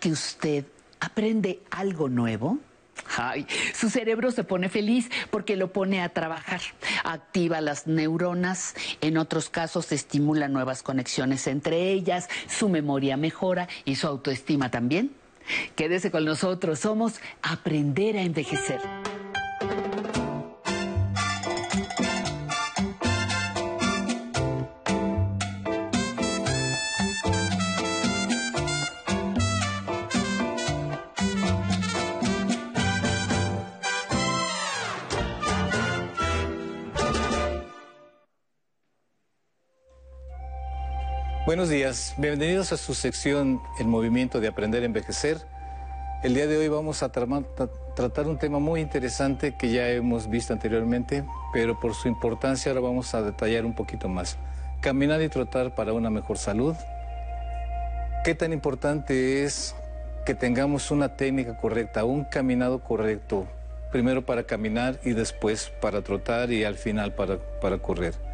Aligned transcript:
que 0.00 0.10
usted 0.10 0.64
aprende 0.98 1.60
algo 1.70 2.08
nuevo, 2.08 2.58
Ay, 3.16 3.46
su 3.74 3.90
cerebro 3.90 4.30
se 4.30 4.44
pone 4.44 4.68
feliz 4.68 5.10
porque 5.30 5.56
lo 5.56 5.72
pone 5.72 6.02
a 6.02 6.10
trabajar, 6.10 6.60
activa 7.04 7.60
las 7.60 7.86
neuronas, 7.86 8.74
en 9.00 9.16
otros 9.16 9.48
casos 9.48 9.90
estimula 9.92 10.48
nuevas 10.48 10.82
conexiones 10.82 11.46
entre 11.46 11.92
ellas, 11.92 12.28
su 12.46 12.68
memoria 12.68 13.16
mejora 13.16 13.68
y 13.84 13.96
su 13.96 14.06
autoestima 14.06 14.70
también. 14.70 15.12
Quédese 15.76 16.10
con 16.10 16.24
nosotros, 16.24 16.78
somos 16.78 17.20
Aprender 17.42 18.16
a 18.16 18.22
Envejecer. 18.22 18.80
Buenos 41.50 41.68
días, 41.68 42.14
bienvenidos 42.16 42.72
a 42.72 42.76
su 42.76 42.94
sección 42.94 43.60
El 43.80 43.88
movimiento 43.88 44.38
de 44.38 44.46
aprender 44.46 44.84
a 44.84 44.86
envejecer. 44.86 45.38
El 46.22 46.34
día 46.34 46.46
de 46.46 46.56
hoy 46.56 46.68
vamos 46.68 47.02
a 47.02 47.10
tratar 47.10 48.28
un 48.28 48.38
tema 48.38 48.60
muy 48.60 48.80
interesante 48.80 49.56
que 49.56 49.72
ya 49.72 49.88
hemos 49.88 50.30
visto 50.30 50.52
anteriormente, 50.52 51.24
pero 51.52 51.80
por 51.80 51.94
su 51.94 52.06
importancia 52.06 52.70
ahora 52.70 52.82
vamos 52.82 53.16
a 53.16 53.22
detallar 53.22 53.64
un 53.64 53.74
poquito 53.74 54.08
más. 54.08 54.38
Caminar 54.80 55.22
y 55.22 55.28
trotar 55.28 55.74
para 55.74 55.92
una 55.92 56.08
mejor 56.08 56.38
salud. 56.38 56.76
¿Qué 58.22 58.36
tan 58.36 58.52
importante 58.52 59.42
es 59.42 59.74
que 60.24 60.36
tengamos 60.36 60.92
una 60.92 61.16
técnica 61.16 61.56
correcta, 61.56 62.04
un 62.04 62.26
caminado 62.26 62.78
correcto, 62.78 63.48
primero 63.90 64.24
para 64.24 64.44
caminar 64.44 65.00
y 65.02 65.14
después 65.14 65.72
para 65.80 66.02
trotar 66.02 66.52
y 66.52 66.62
al 66.62 66.76
final 66.76 67.12
para, 67.12 67.38
para 67.60 67.78
correr? 67.78 68.29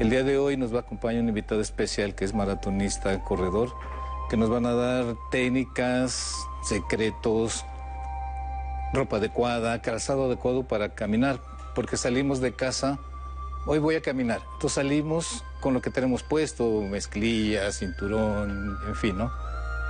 El 0.00 0.10
día 0.10 0.24
de 0.24 0.38
hoy 0.38 0.56
nos 0.56 0.74
va 0.74 0.78
a 0.78 0.80
acompañar 0.80 1.22
un 1.22 1.28
invitado 1.28 1.60
especial 1.60 2.16
que 2.16 2.24
es 2.24 2.34
maratonista, 2.34 3.22
corredor, 3.22 3.72
que 4.28 4.36
nos 4.36 4.50
van 4.50 4.66
a 4.66 4.74
dar 4.74 5.14
técnicas, 5.30 6.34
secretos, 6.64 7.64
ropa 8.92 9.18
adecuada, 9.18 9.80
calzado 9.82 10.24
adecuado 10.24 10.66
para 10.66 10.96
caminar, 10.96 11.40
porque 11.76 11.96
salimos 11.96 12.40
de 12.40 12.52
casa, 12.52 12.98
hoy 13.66 13.78
voy 13.78 13.94
a 13.94 14.02
caminar, 14.02 14.40
entonces 14.54 14.72
salimos 14.72 15.44
con 15.60 15.74
lo 15.74 15.80
que 15.80 15.90
tenemos 15.90 16.24
puesto, 16.24 16.82
mezclilla, 16.82 17.70
cinturón, 17.70 18.76
en 18.88 18.96
fin, 18.96 19.16
¿no? 19.16 19.30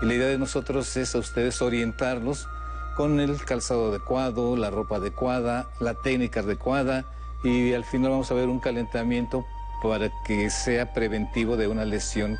Y 0.02 0.06
la 0.06 0.14
idea 0.14 0.28
de 0.28 0.36
nosotros 0.36 0.94
es 0.98 1.14
a 1.14 1.18
ustedes 1.18 1.62
orientarlos 1.62 2.46
con 2.94 3.20
el 3.20 3.42
calzado 3.42 3.88
adecuado, 3.88 4.54
la 4.54 4.68
ropa 4.68 4.96
adecuada, 4.96 5.70
la 5.80 5.94
técnica 5.94 6.40
adecuada 6.40 7.06
y 7.42 7.72
al 7.72 7.84
final 7.84 8.10
vamos 8.10 8.30
a 8.30 8.34
ver 8.34 8.48
un 8.48 8.60
calentamiento 8.60 9.46
para 9.82 10.10
que 10.24 10.50
sea 10.50 10.92
preventivo 10.92 11.56
de 11.56 11.68
una 11.68 11.84
lesión 11.84 12.38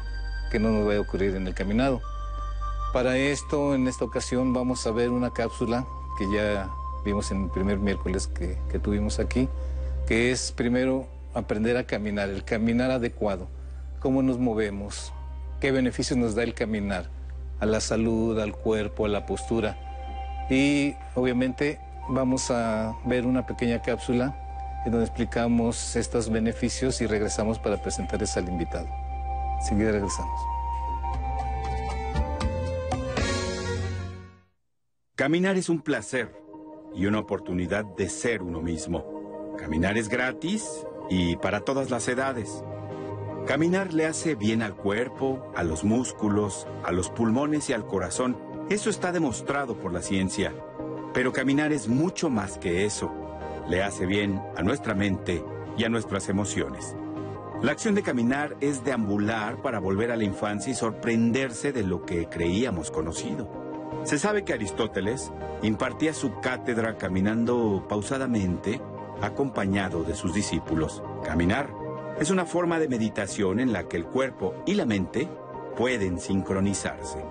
que 0.50 0.58
no 0.58 0.70
nos 0.70 0.86
vaya 0.86 0.98
a 0.98 1.02
ocurrir 1.02 1.34
en 1.36 1.46
el 1.46 1.54
caminado. 1.54 2.00
Para 2.92 3.16
esto, 3.16 3.74
en 3.74 3.88
esta 3.88 4.04
ocasión, 4.04 4.52
vamos 4.52 4.86
a 4.86 4.92
ver 4.92 5.10
una 5.10 5.30
cápsula 5.32 5.84
que 6.18 6.30
ya 6.32 6.70
vimos 7.04 7.30
en 7.30 7.44
el 7.44 7.50
primer 7.50 7.78
miércoles 7.78 8.28
que, 8.28 8.56
que 8.70 8.78
tuvimos 8.78 9.18
aquí, 9.18 9.48
que 10.06 10.30
es 10.30 10.52
primero 10.52 11.06
aprender 11.34 11.76
a 11.76 11.84
caminar, 11.84 12.30
el 12.30 12.44
caminar 12.44 12.90
adecuado, 12.90 13.48
cómo 14.00 14.22
nos 14.22 14.38
movemos, 14.38 15.12
qué 15.60 15.72
beneficios 15.72 16.18
nos 16.18 16.34
da 16.34 16.44
el 16.44 16.54
caminar 16.54 17.10
a 17.60 17.66
la 17.66 17.80
salud, 17.80 18.38
al 18.38 18.52
cuerpo, 18.52 19.06
a 19.06 19.08
la 19.08 19.26
postura. 19.26 19.76
Y 20.50 20.94
obviamente 21.14 21.80
vamos 22.08 22.50
a 22.50 22.96
ver 23.04 23.26
una 23.26 23.46
pequeña 23.46 23.82
cápsula 23.82 24.36
en 24.84 24.92
donde 24.92 25.06
explicamos 25.06 25.96
estos 25.96 26.30
beneficios 26.30 27.00
y 27.00 27.06
regresamos 27.06 27.58
para 27.58 27.80
presentarles 27.80 28.36
al 28.36 28.48
invitado. 28.48 28.88
Enseguida 29.58 29.92
regresamos. 29.92 30.40
Caminar 35.14 35.56
es 35.56 35.68
un 35.68 35.80
placer 35.80 36.34
y 36.94 37.06
una 37.06 37.20
oportunidad 37.20 37.84
de 37.84 38.08
ser 38.08 38.42
uno 38.42 38.60
mismo. 38.60 39.54
Caminar 39.58 39.96
es 39.96 40.08
gratis 40.08 40.84
y 41.08 41.36
para 41.36 41.60
todas 41.60 41.90
las 41.90 42.08
edades. 42.08 42.62
Caminar 43.46 43.92
le 43.94 44.06
hace 44.06 44.34
bien 44.34 44.62
al 44.62 44.74
cuerpo, 44.74 45.52
a 45.54 45.62
los 45.62 45.84
músculos, 45.84 46.66
a 46.82 46.92
los 46.92 47.10
pulmones 47.10 47.70
y 47.70 47.72
al 47.72 47.86
corazón. 47.86 48.36
Eso 48.70 48.90
está 48.90 49.12
demostrado 49.12 49.78
por 49.78 49.92
la 49.92 50.02
ciencia. 50.02 50.52
Pero 51.12 51.32
caminar 51.32 51.72
es 51.72 51.86
mucho 51.86 52.28
más 52.28 52.58
que 52.58 52.84
eso 52.84 53.23
le 53.68 53.82
hace 53.82 54.06
bien 54.06 54.42
a 54.56 54.62
nuestra 54.62 54.94
mente 54.94 55.44
y 55.76 55.84
a 55.84 55.88
nuestras 55.88 56.28
emociones. 56.28 56.96
La 57.62 57.72
acción 57.72 57.94
de 57.94 58.02
caminar 58.02 58.56
es 58.60 58.84
deambular 58.84 59.62
para 59.62 59.78
volver 59.78 60.10
a 60.10 60.16
la 60.16 60.24
infancia 60.24 60.70
y 60.70 60.74
sorprenderse 60.74 61.72
de 61.72 61.82
lo 61.82 62.04
que 62.04 62.28
creíamos 62.28 62.90
conocido. 62.90 63.48
Se 64.04 64.18
sabe 64.18 64.44
que 64.44 64.52
Aristóteles 64.52 65.32
impartía 65.62 66.12
su 66.12 66.40
cátedra 66.40 66.98
caminando 66.98 67.86
pausadamente, 67.88 68.80
acompañado 69.22 70.02
de 70.02 70.14
sus 70.14 70.34
discípulos. 70.34 71.02
Caminar 71.24 71.70
es 72.20 72.30
una 72.30 72.44
forma 72.44 72.78
de 72.78 72.88
meditación 72.88 73.60
en 73.60 73.72
la 73.72 73.88
que 73.88 73.96
el 73.96 74.04
cuerpo 74.04 74.54
y 74.66 74.74
la 74.74 74.84
mente 74.84 75.28
pueden 75.76 76.20
sincronizarse. 76.20 77.24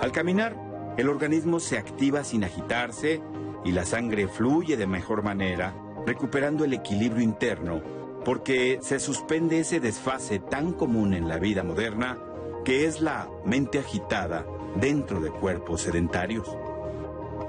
Al 0.00 0.12
caminar, 0.12 0.56
el 0.96 1.08
organismo 1.08 1.58
se 1.58 1.78
activa 1.78 2.22
sin 2.22 2.44
agitarse 2.44 3.20
y 3.64 3.72
la 3.72 3.84
sangre 3.84 4.28
fluye 4.28 4.76
de 4.76 4.86
mejor 4.86 5.22
manera, 5.22 5.74
recuperando 6.06 6.64
el 6.64 6.72
equilibrio 6.72 7.22
interno, 7.22 7.80
porque 8.24 8.78
se 8.82 8.98
suspende 8.98 9.60
ese 9.60 9.80
desfase 9.80 10.38
tan 10.38 10.72
común 10.72 11.14
en 11.14 11.28
la 11.28 11.38
vida 11.38 11.62
moderna 11.62 12.18
que 12.64 12.86
es 12.86 13.00
la 13.00 13.28
mente 13.44 13.78
agitada 13.78 14.46
dentro 14.76 15.20
de 15.20 15.30
cuerpos 15.30 15.82
sedentarios. 15.82 16.48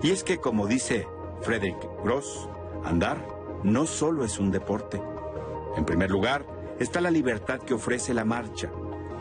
Y 0.02 0.12
es 0.12 0.24
que, 0.24 0.38
como 0.38 0.68
dice 0.68 1.08
Frederick 1.42 1.78
Gross, 2.04 2.50
andar 2.84 3.18
no 3.64 3.86
solo 3.86 4.26
es 4.26 4.40
un 4.40 4.52
deporte. 4.52 5.02
En 5.78 5.86
primer 5.86 6.12
lugar, 6.12 6.46
está 6.80 7.00
la 7.02 7.12
libertad 7.12 7.60
que 7.60 7.74
ofrece 7.74 8.14
la 8.14 8.26
marcha. 8.26 8.70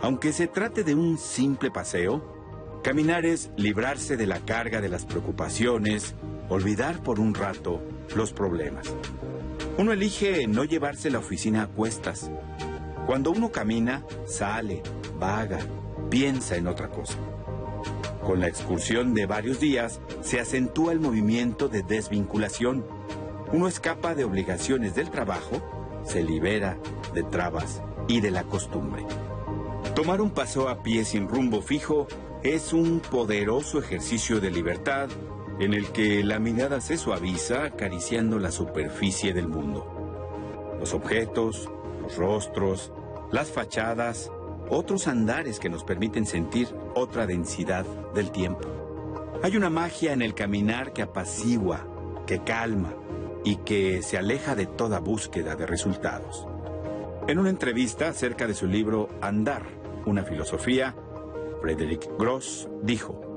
Aunque 0.01 0.33
se 0.33 0.49
trate 0.49 0.83
de 0.83 0.95
un 0.95 1.19
simple 1.19 1.71
paseo, 1.71 2.81
caminar 2.83 3.25
es 3.25 3.51
librarse 3.57 4.17
de 4.17 4.27
la 4.27 4.41
carga 4.41 4.81
de 4.81 4.89
las 4.89 5.05
preocupaciones, 5.05 6.15
olvidar 6.53 7.03
por 7.03 7.19
un 7.19 7.35
rato 7.35 7.81
los 8.15 8.33
problemas. 8.33 8.87
Uno 9.79 9.93
elige 9.93 10.47
no 10.47 10.65
llevarse 10.65 11.11
la 11.11 11.19
oficina 11.19 11.63
a 11.63 11.67
cuestas. 11.67 12.31
Cuando 13.07 13.31
uno 13.31 13.51
camina, 13.51 14.05
sale, 14.27 14.83
vaga, 15.19 15.61
piensa 16.11 16.57
en 16.57 16.67
otra 16.67 16.89
cosa. 16.89 17.17
Con 18.23 18.41
la 18.41 18.49
excursión 18.49 19.15
de 19.15 19.27
varios 19.27 19.61
días 19.61 20.01
se 20.21 20.41
acentúa 20.41 20.93
el 20.93 21.01
movimiento 21.01 21.69
de 21.69 21.83
desvinculación. 21.83 22.85
Uno 23.53 23.67
escapa 23.67 24.15
de 24.15 24.25
obligaciones 24.25 24.95
del 24.95 25.11
trabajo, 25.11 25.61
se 26.05 26.23
libera 26.23 26.77
de 27.15 27.23
trabas 27.23 27.83
y 28.09 28.21
de 28.21 28.31
la 28.31 28.45
costumbre. 28.45 29.05
Tomar 29.95 30.21
un 30.21 30.31
paso 30.31 30.69
a 30.69 30.83
pie 30.83 31.05
sin 31.05 31.29
rumbo 31.29 31.63
fijo 31.63 32.07
es 32.43 32.73
un 32.73 33.01
poderoso 33.01 33.79
ejercicio 33.79 34.41
de 34.41 34.51
libertad 34.51 35.09
en 35.65 35.75
el 35.75 35.93
que 35.93 36.25
la 36.25 36.41
mirada 36.41 36.81
se 36.81 36.97
suaviza 36.97 37.65
acariciando 37.65 38.41
la 38.41 38.51
superficie 38.51 39.33
del 39.33 39.47
mundo. 39.47 39.87
Los 40.81 40.93
objetos, 40.93 41.71
los 42.03 42.17
rostros, 42.17 42.93
las 43.31 43.53
fachadas, 43.53 44.33
otros 44.69 45.07
andares 45.07 45.61
que 45.61 45.69
nos 45.69 45.85
permiten 45.85 46.27
sentir 46.27 46.69
otra 46.97 47.27
densidad 47.27 47.85
del 48.13 48.33
tiempo. 48.33 48.69
Hay 49.45 49.57
una 49.57 49.71
magia 49.71 50.13
en 50.13 50.23
el 50.23 50.35
caminar 50.35 50.93
que 50.93 51.03
apacigua, 51.03 51.87
que 52.27 52.41
calma 52.41 52.95
y 53.45 53.57
que 53.57 54.03
se 54.03 54.19
aleja 54.19 54.57
de 54.57 54.67
toda 54.67 54.99
búsqueda 54.99 55.55
de 55.55 55.67
resultados. 55.67 56.47
En 57.29 57.39
una 57.39 57.51
entrevista 57.51 58.09
acerca 58.09 58.49
de 58.49 58.55
su 58.55 58.67
libro 58.67 59.09
Andar, 59.21 59.63
una 60.07 60.25
filosofía, 60.25 60.97
Frederick 61.61 62.09
Gross 62.19 62.69
dijo, 62.83 63.32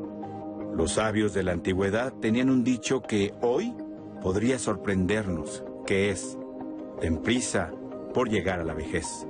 los 0.76 0.94
sabios 0.94 1.34
de 1.34 1.44
la 1.44 1.54
antigüedad 1.54 2.14
tenían 2.22 2.50
un 2.50 2.64
dicho 2.64 3.02
que 3.02 3.34
hoy 3.42 3.74
podría 4.22 4.60
sorprendernos, 4.60 5.64
que 5.86 6.10
es, 6.10 6.38
ten 7.00 7.22
prisa 7.22 7.72
por 8.14 8.30
llegar 8.30 8.60
a 8.60 8.66
la 8.66 8.74
vejez, 8.74 9.26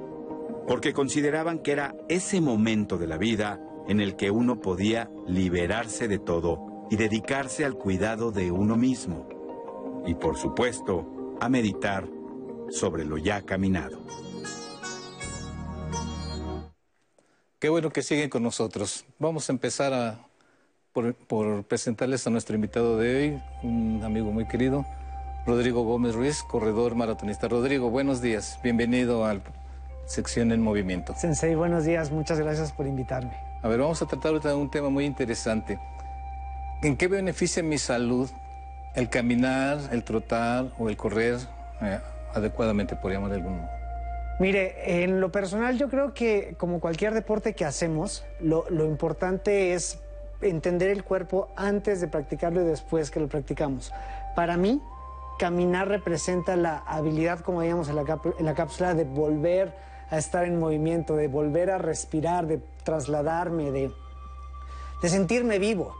porque 0.68 0.94
consideraban 0.94 1.60
que 1.60 1.72
era 1.72 1.96
ese 2.10 2.42
momento 2.42 2.98
de 2.98 3.08
la 3.08 3.18
vida 3.18 3.62
en 3.88 4.02
el 4.02 4.16
que 4.16 4.32
uno 4.32 4.60
podía 4.60 5.12
liberarse 5.28 6.08
de 6.08 6.18
todo 6.18 6.88
y 6.90 6.96
dedicarse 6.96 7.64
al 7.64 7.76
cuidado 7.76 8.32
de 8.32 8.52
uno 8.52 8.76
mismo, 8.76 9.30
y 10.08 10.16
por 10.16 10.38
supuesto, 10.38 11.38
a 11.40 11.50
meditar 11.50 12.08
sobre 12.70 13.06
lo 13.06 13.18
ya 13.18 13.44
caminado. 13.44 14.00
Qué 17.60 17.70
bueno 17.70 17.92
que 17.92 18.02
siguen 18.02 18.30
con 18.30 18.44
nosotros. 18.44 19.06
Vamos 19.20 19.50
a 19.50 19.54
empezar 19.54 19.94
a 19.94 20.28
por, 20.96 21.64
presentarles 21.66 22.26
a 22.26 22.30
nuestro 22.30 22.56
invitado 22.56 22.98
de 22.98 23.16
hoy, 23.16 23.44
un 23.64 24.02
amigo 24.06 24.32
muy 24.32 24.48
querido, 24.48 24.86
Rodrigo 25.46 25.84
Gómez 25.84 26.16
Ruiz, 26.16 26.42
corredor 26.42 26.96
maratonista. 26.96 27.50
Rodrigo, 27.50 27.90
buenos 27.90 28.22
días, 28.22 28.58
bienvenido 28.64 29.26
a 29.26 29.42
Sección 30.06 30.54
en 30.54 30.62
Movimiento. 30.62 31.14
Sensei, 31.18 31.54
buenos 31.54 31.84
días, 31.84 32.12
muchas 32.12 32.40
gracias 32.40 32.72
por 32.72 32.88
invitarme. 32.88 33.34
A 33.62 33.68
ver, 33.68 33.80
vamos 33.80 34.02
a 34.02 34.06
tratar 34.06 34.32
ahorita 34.32 34.50
de 34.50 34.56
un 34.56 34.72
tema 34.72 34.90
muy 34.90 35.04
interesante. 35.04 35.78
¿En 36.82 36.96
qué 36.96 37.10
beneficia 37.10 37.62
mi 37.62 37.78
salud 37.78 38.30
el 38.96 39.10
caminar, 39.10 39.80
el 39.92 40.04
trotar 40.06 40.68
o 40.80 40.88
el 40.88 40.96
correr 40.96 41.40
eh, 41.82 42.00
adecuadamente, 42.34 42.96
podríamos 42.96 43.30
de 43.32 43.36
algún 43.36 43.62
Mire, 44.38 45.04
en 45.04 45.22
lo 45.22 45.32
personal 45.32 45.78
yo 45.78 45.90
creo 45.90 46.14
que 46.14 46.56
como 46.58 46.82
cualquier 46.82 47.14
deporte 47.14 47.54
que 47.54 47.64
hacemos, 47.64 48.26
lo, 48.42 48.66
importante 48.86 49.74
es 49.74 50.00
entender 50.42 50.90
el 50.90 51.04
cuerpo 51.04 51.50
antes 51.56 52.02
de 52.02 52.08
practicarlo 52.08 52.62
y 52.62 52.66
después 52.66 53.12
que 53.12 53.20
lo 53.20 53.28
practicamos. 53.28 53.92
Para 54.36 54.58
mí, 54.58 54.82
caminar 55.40 55.88
representa 55.88 56.56
la 56.56 56.78
habilidad, 56.80 57.40
como 57.40 57.62
digamos 57.62 57.90
en 57.90 57.96
la, 57.96 58.22
en 58.38 58.46
la 58.46 58.56
cápsula, 58.56 58.94
de 58.94 59.04
volver 59.04 59.74
a 60.10 60.18
estar 60.18 60.46
en 60.46 60.60
movimiento, 60.60 61.16
de 61.16 61.28
volver 61.28 61.72
a 61.72 61.78
respirar, 61.78 62.48
de 62.48 62.62
trasladarme, 62.84 63.72
de, 63.72 63.92
de 65.02 65.10
sentirme 65.10 65.60
vivo. 65.60 65.96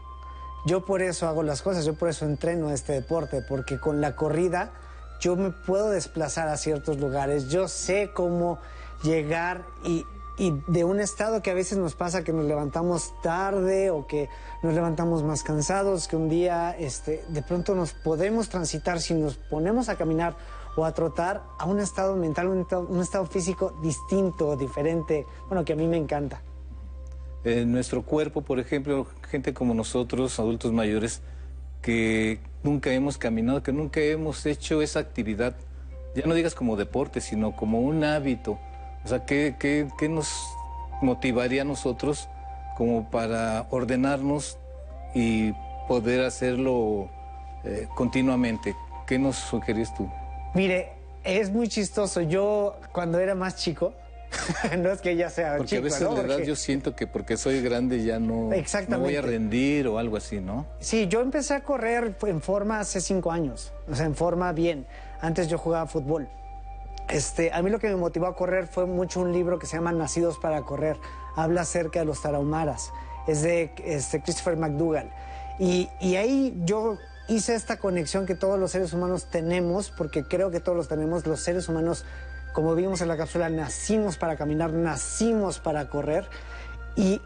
Yo 0.66 0.84
por 0.84 1.02
eso 1.02 1.28
hago 1.28 1.42
las 1.42 1.62
cosas, 1.62 1.84
yo 1.84 1.94
por 1.94 2.08
eso 2.08 2.24
entreno 2.24 2.70
este 2.70 2.92
deporte, 2.92 3.42
porque 3.48 3.78
con 3.78 4.00
la 4.00 4.16
corrida 4.16 4.72
yo 5.20 5.36
me 5.36 5.50
puedo 5.50 5.90
desplazar 5.90 6.48
a 6.48 6.56
ciertos 6.56 6.98
lugares, 6.98 7.48
yo 7.48 7.68
sé 7.68 8.10
cómo 8.12 8.58
llegar 9.02 9.64
y, 9.84 10.04
de 10.38 10.84
un 10.84 11.00
estado 11.00 11.40
que 11.42 11.50
a 11.50 11.54
veces 11.54 11.78
nos 11.78 11.94
pasa 11.94 12.22
que 12.22 12.32
nos 12.32 12.44
levantamos 12.44 13.14
tarde 13.22 13.90
o 13.90 14.06
que 14.06 14.28
nos 14.62 14.74
levantamos 14.74 15.22
más 15.22 15.42
cansados, 15.42 16.08
que 16.08 16.16
un 16.16 16.28
día 16.28 16.76
este, 16.78 17.24
de 17.28 17.42
pronto 17.42 17.74
nos 17.74 17.92
podemos 17.92 18.48
transitar 18.48 19.00
si 19.00 19.14
nos 19.14 19.36
ponemos 19.36 19.88
a 19.88 19.96
caminar 19.96 20.36
o 20.76 20.84
a 20.84 20.92
trotar 20.92 21.42
a 21.58 21.64
un 21.64 21.80
estado 21.80 22.16
mental, 22.16 22.48
un 22.48 22.60
estado, 22.60 22.86
un 22.86 23.00
estado 23.00 23.24
físico 23.26 23.78
distinto, 23.82 24.56
diferente, 24.56 25.24
bueno, 25.48 25.64
que 25.64 25.72
a 25.72 25.76
mí 25.76 25.88
me 25.88 25.96
encanta. 25.96 26.42
En 27.44 27.72
nuestro 27.72 28.02
cuerpo, 28.02 28.42
por 28.42 28.58
ejemplo, 28.58 29.06
gente 29.30 29.54
como 29.54 29.72
nosotros, 29.72 30.38
adultos 30.38 30.72
mayores, 30.72 31.22
que 31.80 32.40
nunca 32.62 32.92
hemos 32.92 33.16
caminado, 33.16 33.62
que 33.62 33.72
nunca 33.72 34.00
hemos 34.00 34.44
hecho 34.44 34.82
esa 34.82 34.98
actividad, 34.98 35.56
ya 36.14 36.26
no 36.26 36.34
digas 36.34 36.54
como 36.54 36.76
deporte, 36.76 37.20
sino 37.20 37.54
como 37.56 37.80
un 37.80 38.04
hábito. 38.04 38.58
O 39.06 39.08
sea, 39.08 39.24
¿qué, 39.24 39.54
qué, 39.56 39.86
qué 39.96 40.08
nos 40.08 40.52
motivaría 41.00 41.62
a 41.62 41.64
nosotros 41.64 42.28
como 42.76 43.08
para 43.08 43.68
ordenarnos 43.70 44.58
y 45.14 45.52
poder 45.86 46.24
hacerlo 46.24 47.08
eh, 47.62 47.86
continuamente? 47.94 48.74
¿Qué 49.06 49.16
nos 49.16 49.36
sugerís 49.36 49.94
tú? 49.94 50.10
Mire, 50.54 50.90
es 51.22 51.50
muy 51.50 51.68
chistoso. 51.68 52.20
Yo 52.20 52.80
cuando 52.90 53.20
era 53.20 53.36
más 53.36 53.54
chico, 53.54 53.94
no 54.76 54.90
es 54.90 55.00
que 55.00 55.14
ya 55.14 55.30
sea 55.30 55.56
porque 55.58 55.76
a 55.76 55.80
veces 55.82 56.00
la 56.00 56.22
edad 56.22 56.38
yo 56.40 56.56
siento 56.56 56.96
que 56.96 57.06
porque 57.06 57.36
soy 57.36 57.62
grande 57.62 58.02
ya 58.02 58.18
no, 58.18 58.50
no, 58.88 58.98
voy 58.98 59.14
a 59.14 59.22
rendir 59.22 59.86
o 59.86 60.00
algo 60.00 60.16
así, 60.16 60.40
¿no? 60.40 60.66
Sí, 60.80 61.06
yo 61.06 61.20
empecé 61.20 61.54
a 61.54 61.60
correr 61.60 62.16
en 62.22 62.42
forma 62.42 62.80
hace 62.80 63.00
cinco 63.00 63.30
años, 63.30 63.72
o 63.88 63.94
sea, 63.94 64.04
en 64.04 64.16
forma 64.16 64.50
bien. 64.50 64.84
Antes 65.20 65.46
yo 65.46 65.58
jugaba 65.58 65.86
fútbol. 65.86 66.28
Este, 67.08 67.52
a 67.52 67.62
mí 67.62 67.70
lo 67.70 67.78
que 67.78 67.88
me 67.88 67.96
motivó 67.96 68.26
a 68.26 68.34
correr 68.34 68.66
fue 68.66 68.86
mucho 68.86 69.20
un 69.20 69.32
libro 69.32 69.58
que 69.58 69.66
se 69.66 69.76
llama 69.76 69.92
Nacidos 69.92 70.38
para 70.38 70.62
Correr. 70.62 70.98
Habla 71.36 71.62
acerca 71.62 72.00
de 72.00 72.04
los 72.04 72.22
tarahumaras. 72.22 72.92
Es 73.26 73.42
de 73.42 73.72
este, 73.84 74.20
Christopher 74.22 74.56
McDougall. 74.56 75.10
Y, 75.58 75.88
y 76.00 76.16
ahí 76.16 76.54
yo 76.64 76.98
hice 77.28 77.54
esta 77.54 77.78
conexión 77.78 78.26
que 78.26 78.34
todos 78.34 78.58
los 78.58 78.70
seres 78.72 78.92
humanos 78.92 79.26
tenemos, 79.30 79.90
porque 79.90 80.24
creo 80.24 80.50
que 80.50 80.60
todos 80.60 80.76
los 80.76 80.88
tenemos, 80.88 81.26
los 81.26 81.40
seres 81.40 81.68
humanos 81.68 82.04
como 82.56 82.74
vimos 82.74 83.02
en 83.02 83.08
la 83.08 83.18
cápsula, 83.18 83.50
nacimos 83.50 84.16
para 84.16 84.36
caminar, 84.36 84.72
nacimos 84.72 85.58
para 85.58 85.90
correr 85.90 86.24
y 86.96 87.20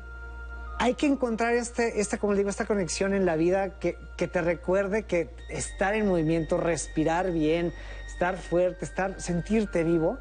hay 0.80 0.94
que 0.94 1.06
encontrar 1.06 1.54
este, 1.54 2.00
esta, 2.00 2.18
como 2.18 2.34
digo, 2.34 2.50
esta 2.50 2.64
conexión 2.64 3.14
en 3.14 3.26
la 3.26 3.36
vida 3.36 3.78
que, 3.78 3.96
te 4.16 4.42
recuerde 4.42 5.04
que 5.04 5.30
estar 5.48 5.94
en 5.94 6.08
movimiento, 6.08 6.56
respirar 6.56 7.30
bien, 7.30 7.72
estar 8.20 8.36
fuerte, 8.36 8.84
estar, 8.84 9.18
sentirte 9.18 9.82
vivo, 9.82 10.18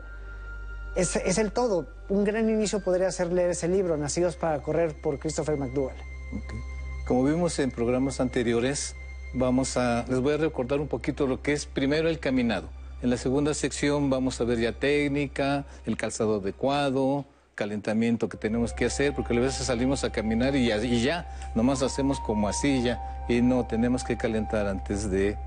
es, 0.95 1.17
el 1.37 1.51
todo. 1.51 1.85
Un 2.07 2.23
gran 2.23 2.49
inicio 2.49 2.79
podría 2.79 3.11
ser 3.11 3.33
leer 3.33 3.49
ese 3.49 3.67
libro, 3.67 3.97
Nacidos 3.97 4.37
para 4.37 4.61
Correr, 4.61 4.93
por 5.01 5.19
Christopher 5.19 5.57
McDougall. 5.57 5.97
Como 7.05 7.25
vimos 7.25 7.59
en 7.59 7.71
programas 7.71 8.21
anteriores, 8.21 8.95
vamos 9.33 9.75
a, 9.75 10.05
les 10.07 10.21
voy 10.21 10.35
a 10.35 10.37
recordar 10.37 10.79
un 10.79 10.87
poquito 10.87 11.27
lo 11.27 11.41
que 11.41 11.51
es 11.51 11.65
primero 11.65 12.07
el 12.07 12.19
caminado. 12.19 12.69
En 13.01 13.09
la 13.09 13.17
segunda 13.17 13.53
sección 13.53 14.09
vamos 14.09 14.39
a 14.39 14.45
ver 14.45 14.59
ya 14.59 14.71
técnica, 14.71 15.65
el 15.85 15.97
calzado 15.97 16.39
adecuado, 16.39 17.25
calentamiento 17.53 18.29
que 18.29 18.37
tenemos 18.37 18.71
que 18.71 18.85
hacer, 18.85 19.13
porque 19.13 19.35
a 19.35 19.41
veces 19.41 19.65
salimos 19.65 20.05
a 20.05 20.09
caminar 20.09 20.55
y 20.55 20.67
ya, 20.67 20.77
y 20.77 21.03
ya, 21.03 21.51
nomás 21.53 21.81
hacemos 21.81 22.21
como 22.21 22.47
así 22.47 22.81
y 23.27 23.41
no, 23.41 23.67
tenemos 23.67 24.05
que 24.05 24.15
calentar 24.15 24.67
antes 24.67 25.11
de 25.11 25.37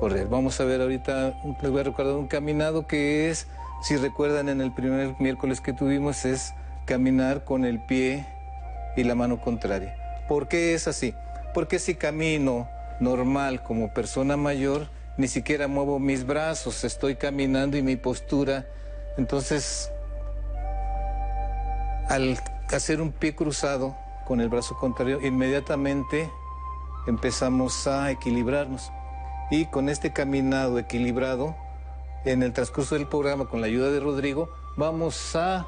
correr. 0.00 0.28
Vamos 0.28 0.58
a 0.60 0.64
ver 0.64 0.80
ahorita, 0.80 1.34
les 1.60 1.70
voy 1.70 1.80
a 1.82 1.84
recordar 1.84 2.14
un 2.14 2.26
caminado 2.26 2.86
que 2.86 3.28
es, 3.28 3.46
si 3.82 3.98
recuerdan 3.98 4.48
en 4.48 4.62
el 4.62 4.72
primer 4.72 5.14
miércoles 5.20 5.60
que 5.60 5.74
tuvimos, 5.74 6.24
es 6.24 6.54
caminar 6.86 7.44
con 7.44 7.66
el 7.66 7.80
pie 7.84 8.26
y 8.96 9.04
la 9.04 9.14
mano 9.14 9.42
contraria. 9.42 9.94
¿Por 10.26 10.48
qué 10.48 10.72
es 10.72 10.88
así? 10.88 11.14
Porque 11.52 11.78
si 11.78 11.94
camino 11.96 12.66
normal 12.98 13.62
como 13.62 13.92
persona 13.92 14.38
mayor, 14.38 14.88
ni 15.18 15.28
siquiera 15.28 15.68
muevo 15.68 15.98
mis 15.98 16.26
brazos, 16.26 16.82
estoy 16.84 17.16
caminando 17.16 17.76
y 17.76 17.82
mi 17.82 17.96
postura. 17.96 18.64
Entonces, 19.18 19.92
al 22.08 22.38
hacer 22.72 23.02
un 23.02 23.12
pie 23.12 23.34
cruzado 23.34 23.94
con 24.26 24.40
el 24.40 24.48
brazo 24.48 24.76
contrario, 24.78 25.20
inmediatamente 25.22 26.30
empezamos 27.06 27.86
a 27.86 28.10
equilibrarnos. 28.10 28.90
Y 29.50 29.66
con 29.66 29.88
este 29.88 30.12
caminado 30.12 30.78
equilibrado, 30.78 31.56
en 32.24 32.42
el 32.42 32.52
transcurso 32.52 32.94
del 32.94 33.08
programa, 33.08 33.46
con 33.46 33.60
la 33.60 33.66
ayuda 33.66 33.90
de 33.90 33.98
Rodrigo, 33.98 34.48
vamos 34.76 35.34
a 35.34 35.66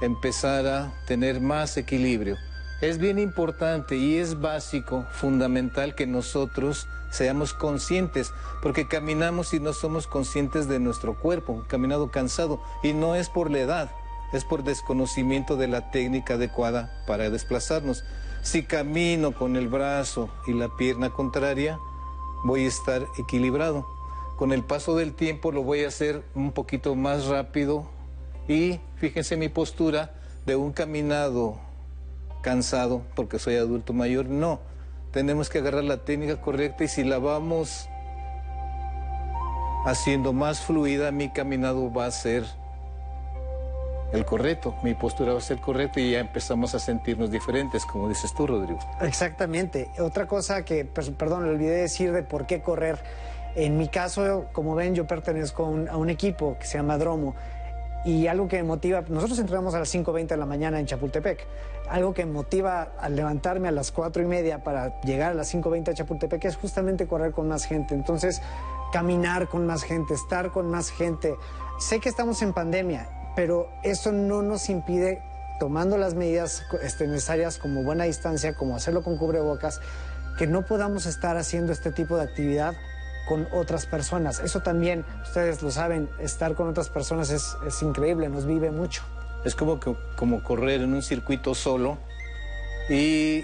empezar 0.00 0.66
a 0.66 0.94
tener 1.06 1.40
más 1.40 1.76
equilibrio. 1.76 2.36
Es 2.82 2.98
bien 2.98 3.18
importante 3.18 3.96
y 3.96 4.18
es 4.18 4.40
básico, 4.40 5.06
fundamental 5.10 5.94
que 5.94 6.06
nosotros 6.06 6.86
seamos 7.10 7.54
conscientes, 7.54 8.32
porque 8.62 8.86
caminamos 8.86 9.54
y 9.54 9.60
no 9.60 9.72
somos 9.72 10.06
conscientes 10.06 10.68
de 10.68 10.78
nuestro 10.78 11.18
cuerpo, 11.18 11.64
caminado 11.68 12.10
cansado, 12.10 12.62
y 12.82 12.92
no 12.92 13.14
es 13.14 13.30
por 13.30 13.50
la 13.50 13.60
edad, 13.60 13.90
es 14.32 14.44
por 14.44 14.62
desconocimiento 14.62 15.56
de 15.56 15.68
la 15.68 15.90
técnica 15.90 16.34
adecuada 16.34 17.02
para 17.06 17.30
desplazarnos. 17.30 18.04
Si 18.42 18.62
camino 18.62 19.32
con 19.32 19.56
el 19.56 19.68
brazo 19.68 20.28
y 20.46 20.52
la 20.52 20.68
pierna 20.68 21.10
contraria, 21.10 21.78
voy 22.46 22.64
a 22.64 22.68
estar 22.68 23.06
equilibrado. 23.18 23.86
Con 24.36 24.52
el 24.52 24.62
paso 24.62 24.96
del 24.96 25.14
tiempo 25.14 25.52
lo 25.52 25.62
voy 25.62 25.84
a 25.84 25.88
hacer 25.88 26.22
un 26.34 26.52
poquito 26.52 26.94
más 26.94 27.26
rápido 27.26 27.88
y 28.48 28.80
fíjense 28.96 29.36
mi 29.36 29.48
postura 29.48 30.14
de 30.44 30.56
un 30.56 30.72
caminado 30.72 31.58
cansado 32.42 33.02
porque 33.14 33.38
soy 33.38 33.56
adulto 33.56 33.92
mayor, 33.92 34.26
no. 34.26 34.60
Tenemos 35.10 35.48
que 35.48 35.58
agarrar 35.58 35.84
la 35.84 36.04
técnica 36.04 36.40
correcta 36.40 36.84
y 36.84 36.88
si 36.88 37.02
la 37.02 37.18
vamos 37.18 37.88
haciendo 39.86 40.32
más 40.32 40.60
fluida, 40.60 41.10
mi 41.12 41.32
caminado 41.32 41.92
va 41.92 42.06
a 42.06 42.10
ser 42.10 42.44
el 44.12 44.24
correcto, 44.24 44.74
mi 44.82 44.94
postura 44.94 45.32
va 45.32 45.38
a 45.38 45.42
ser 45.42 45.58
correcta 45.58 46.00
y 46.00 46.12
ya 46.12 46.20
empezamos 46.20 46.74
a 46.74 46.78
sentirnos 46.78 47.30
diferentes, 47.30 47.84
como 47.84 48.08
dices 48.08 48.32
tú, 48.34 48.46
Rodrigo. 48.46 48.78
Exactamente. 49.00 49.90
Otra 49.98 50.26
cosa 50.26 50.64
que, 50.64 50.84
perdón, 50.84 51.44
le 51.44 51.50
olvidé 51.50 51.76
decir 51.76 52.12
de 52.12 52.22
por 52.22 52.46
qué 52.46 52.62
correr. 52.62 52.98
En 53.54 53.78
mi 53.78 53.88
caso, 53.88 54.46
como 54.52 54.74
ven, 54.74 54.94
yo 54.94 55.06
pertenezco 55.06 55.64
a 55.90 55.96
un 55.96 56.10
equipo 56.10 56.56
que 56.58 56.66
se 56.66 56.78
llama 56.78 56.98
Dromo 56.98 57.34
y 58.06 58.28
algo 58.28 58.46
que 58.46 58.62
motiva, 58.62 59.02
nosotros 59.08 59.36
entrenamos 59.40 59.74
a 59.74 59.80
las 59.80 59.92
5.20 59.92 60.28
de 60.28 60.36
la 60.36 60.46
mañana 60.46 60.78
en 60.78 60.86
Chapultepec. 60.86 61.44
Algo 61.88 62.14
que 62.14 62.24
motiva 62.24 62.92
a 63.00 63.08
levantarme 63.08 63.66
a 63.66 63.72
las 63.72 63.90
4 63.90 64.22
y 64.22 64.26
media 64.26 64.62
para 64.62 65.00
llegar 65.00 65.32
a 65.32 65.34
las 65.34 65.52
5.20 65.52 65.88
a 65.88 65.94
Chapultepec 65.94 66.44
es 66.44 66.56
justamente 66.56 67.08
correr 67.08 67.32
con 67.32 67.48
más 67.48 67.64
gente. 67.64 67.94
Entonces, 67.94 68.40
caminar 68.92 69.48
con 69.48 69.66
más 69.66 69.82
gente, 69.82 70.14
estar 70.14 70.52
con 70.52 70.70
más 70.70 70.90
gente. 70.90 71.34
Sé 71.80 71.98
que 71.98 72.08
estamos 72.08 72.42
en 72.42 72.52
pandemia, 72.52 73.08
pero 73.36 73.70
eso 73.84 74.10
no 74.10 74.42
nos 74.42 74.68
impide, 74.70 75.22
tomando 75.60 75.98
las 75.98 76.14
medidas 76.14 76.64
este, 76.82 77.06
necesarias 77.06 77.58
como 77.58 77.82
buena 77.84 78.04
distancia, 78.04 78.54
como 78.54 78.74
hacerlo 78.74 79.04
con 79.04 79.18
cubrebocas, 79.18 79.80
que 80.38 80.46
no 80.46 80.64
podamos 80.64 81.06
estar 81.06 81.36
haciendo 81.36 81.72
este 81.72 81.92
tipo 81.92 82.16
de 82.16 82.24
actividad 82.24 82.74
con 83.28 83.46
otras 83.52 83.86
personas. 83.86 84.40
Eso 84.40 84.60
también, 84.60 85.04
ustedes 85.22 85.62
lo 85.62 85.70
saben, 85.70 86.08
estar 86.18 86.54
con 86.54 86.68
otras 86.68 86.88
personas 86.88 87.30
es, 87.30 87.56
es 87.66 87.82
increíble, 87.82 88.28
nos 88.28 88.46
vive 88.46 88.70
mucho. 88.70 89.02
Es 89.44 89.54
como, 89.54 89.78
que, 89.78 89.94
como 90.16 90.42
correr 90.42 90.80
en 90.80 90.94
un 90.94 91.02
circuito 91.02 91.54
solo 91.54 91.98
y 92.88 93.42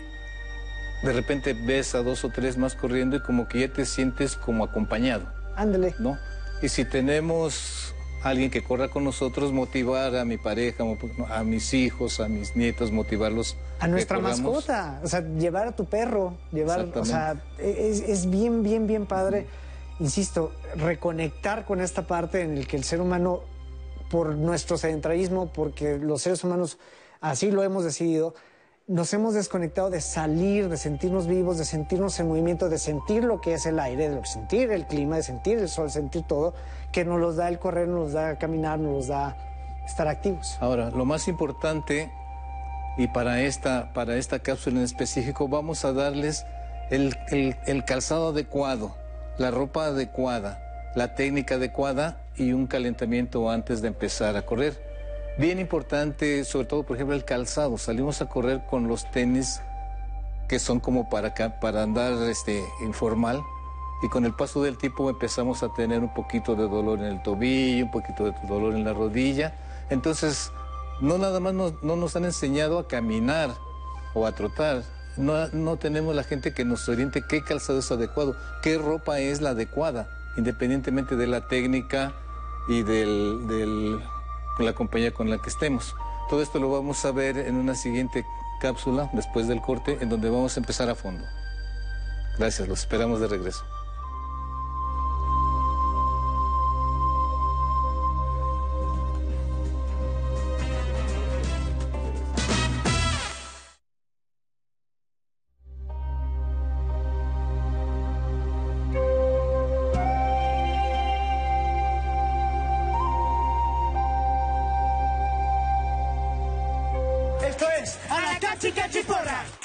de 1.03 1.13
repente 1.13 1.53
ves 1.53 1.95
a 1.95 2.03
dos 2.03 2.25
o 2.25 2.31
tres 2.31 2.57
más 2.57 2.75
corriendo 2.75 3.17
y 3.17 3.21
como 3.21 3.47
que 3.49 3.61
ya 3.61 3.73
te 3.73 3.85
sientes 3.85 4.37
como 4.37 4.65
acompañado. 4.65 5.25
Ándale. 5.57 5.95
¿No? 5.99 6.19
Y 6.63 6.69
si 6.69 6.85
tenemos 6.85 7.92
alguien 8.23 8.50
que 8.50 8.62
corra 8.62 8.88
con 8.88 9.05
nosotros, 9.05 9.52
motivar 9.52 10.17
a 10.17 10.25
mi 10.25 10.38
pareja, 10.38 10.85
a 11.31 11.45
mis 11.45 11.75
hijos, 11.75 12.21
a 12.21 12.29
mis 12.29 12.57
nietos, 12.57 12.93
motivarlos. 12.93 13.57
A 13.81 13.88
nuestra 13.88 14.19
mascota, 14.21 15.00
o 15.02 15.09
sea, 15.09 15.21
llevar 15.21 15.67
a 15.67 15.76
tu 15.76 15.87
perro, 15.87 16.37
llevar, 16.52 16.88
o 16.95 17.05
sea, 17.05 17.43
es, 17.59 18.00
es, 18.00 18.31
bien, 18.31 18.62
bien, 18.62 18.87
bien 18.87 19.07
padre, 19.07 19.47
insisto, 19.99 20.52
reconectar 20.76 21.64
con 21.64 21.81
esta 21.81 22.07
parte 22.07 22.43
en 22.43 22.57
el 22.57 22.67
que 22.67 22.76
el 22.76 22.85
ser 22.85 23.00
humano, 23.00 23.41
por 24.11 24.37
nuestro 24.37 24.76
sedentarismo, 24.76 25.52
porque 25.52 25.99
los 25.99 26.23
seres 26.23 26.45
humanos 26.45 26.79
así 27.21 27.50
lo 27.50 27.62
hemos 27.62 27.83
decidido, 27.83 28.35
nos 28.89 29.12
hemos 29.12 29.35
desconectado 29.35 29.91
de 29.91 30.01
salir, 30.01 30.69
de 30.69 30.77
sentirnos 30.77 31.27
vivos, 31.27 31.59
de 31.59 31.65
sentirnos 31.65 32.19
en 32.21 32.29
movimiento, 32.29 32.69
de 32.69 32.79
sentir 32.79 33.25
lo 33.25 33.41
que 33.41 33.55
es 33.55 33.67
el 33.67 33.79
aire, 33.79 34.11
de 34.11 34.25
sentir 34.27 34.71
el 34.71 34.87
clima, 34.87 35.17
de 35.17 35.23
sentir 35.23 35.59
el 35.59 35.69
sol, 35.69 35.91
sentir 35.91 36.23
todo, 36.23 36.55
que 36.91 37.05
nos 37.05 37.21
los 37.21 37.37
da 37.37 37.49
el 37.49 37.59
correr, 37.59 37.89
nos 37.89 38.12
da 38.12 38.39
caminar, 38.39 38.79
nos 38.79 39.07
da 39.07 39.37
estar 39.87 40.09
activos. 40.09 40.59
Ahora, 40.61 40.91
lo 40.91 41.05
más 41.05 41.29
importante, 41.29 42.11
y 42.99 43.07
para 43.09 43.41
esta, 43.43 43.93
para 43.93 44.17
esta 44.17 44.41
cápsula 44.41 44.79
en 44.79 44.85
específico, 44.85 45.49
vamos 45.49 45.85
a 45.85 45.93
darles 45.93 46.45
el, 46.91 47.17
el 47.31 47.85
calzado 47.85 48.29
adecuado, 48.29 48.95
la 49.39 49.51
ropa 49.51 49.87
adecuada, 49.87 50.61
la 50.95 51.15
técnica 51.15 51.55
adecuada 51.55 52.21
y 52.37 52.53
un 52.53 52.67
calentamiento 52.67 53.49
antes 53.49 53.81
de 53.81 53.89
empezar 53.89 54.37
a 54.37 54.43
correr. 54.43 54.92
Bien 55.39 55.59
importante, 55.59 56.45
sobre 56.45 56.67
todo, 56.67 56.83
por 56.83 56.97
ejemplo, 56.97 57.17
el 57.17 57.25
calzado. 57.25 57.79
Salimos 57.79 58.21
a 58.21 58.29
correr 58.29 58.62
con 58.69 58.87
los 58.87 59.11
tenis 59.11 59.61
que 60.49 60.59
son 60.59 60.81
como 60.81 61.09
para, 61.09 61.35
para 61.61 61.83
andar 61.83 62.12
este, 62.29 62.62
informal. 62.83 63.43
Y 64.03 64.09
con 64.09 64.27
el 64.27 64.35
paso 64.35 64.62
del 64.62 64.77
tiempo 64.77 65.09
empezamos 65.09 65.62
a 65.62 65.73
tener 65.73 66.01
un 66.01 66.12
poquito 66.12 66.55
de 66.55 66.65
dolor 66.65 66.99
en 66.99 67.07
el 67.07 67.23
tobillo, 67.23 67.87
un 67.87 67.91
poquito 67.91 68.25
de 68.25 68.35
dolor 68.47 68.75
en 68.75 68.85
la 68.85 68.93
rodilla. 68.93 69.55
Entonces, 69.89 70.53
no 71.01 71.17
nada 71.17 71.41
más 71.41 71.55
nos, 71.55 71.83
no 71.83 71.97
nos 71.97 72.15
han 72.17 72.27
enseñado 72.27 72.79
a 72.79 72.87
caminar 72.87 73.51
o 74.12 74.27
a 74.27 74.33
trotar. 74.33 74.83
No, 75.17 75.49
no 75.49 75.77
tenemos 75.77 76.15
la 76.15 76.25
gente 76.25 76.53
que 76.53 76.65
nos 76.65 76.87
oriente 76.89 77.23
qué 77.27 77.43
calzado 77.43 77.79
es 77.79 77.91
adecuado, 77.91 78.37
qué 78.62 78.77
ropa 78.77 79.21
es 79.21 79.41
la 79.41 79.51
adecuada, 79.51 80.09
independientemente 80.37 81.17
de 81.17 81.27
la 81.27 81.49
técnica 81.49 82.12
y 82.69 82.83
del, 82.83 83.47
del 83.47 84.01
con 84.62 84.66
la 84.66 84.75
compañía 84.75 85.11
con 85.11 85.28
la 85.28 85.38
que 85.38 85.50
estemos. 85.50 85.97
Todo 86.31 86.40
esto 86.40 86.61
lo 86.61 86.71
vamos 86.71 87.04
a 87.04 87.11
ver 87.11 87.37
en 87.37 87.57
una 87.57 87.75
siguiente 87.75 88.25
cápsula 88.61 89.11
después 89.12 89.49
del 89.49 89.61
corte 89.61 89.99
en 90.00 90.09
donde 90.09 90.31
vamos 90.31 90.57
a 90.57 90.61
empezar 90.61 90.88
a 90.88 90.95
fondo. 90.95 91.25
Gracias, 92.38 92.69
los 92.69 92.78
esperamos 92.78 93.19
de 93.19 93.26
regreso. 93.26 93.64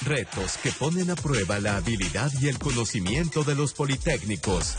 Retos 0.02 0.56
que 0.60 0.72
ponen 0.72 1.10
a 1.10 1.14
prueba 1.14 1.60
la 1.60 1.76
habilidad 1.76 2.32
y 2.40 2.48
el 2.48 2.58
conocimiento 2.58 3.44
de 3.44 3.54
los 3.54 3.72
politécnicos. 3.72 4.74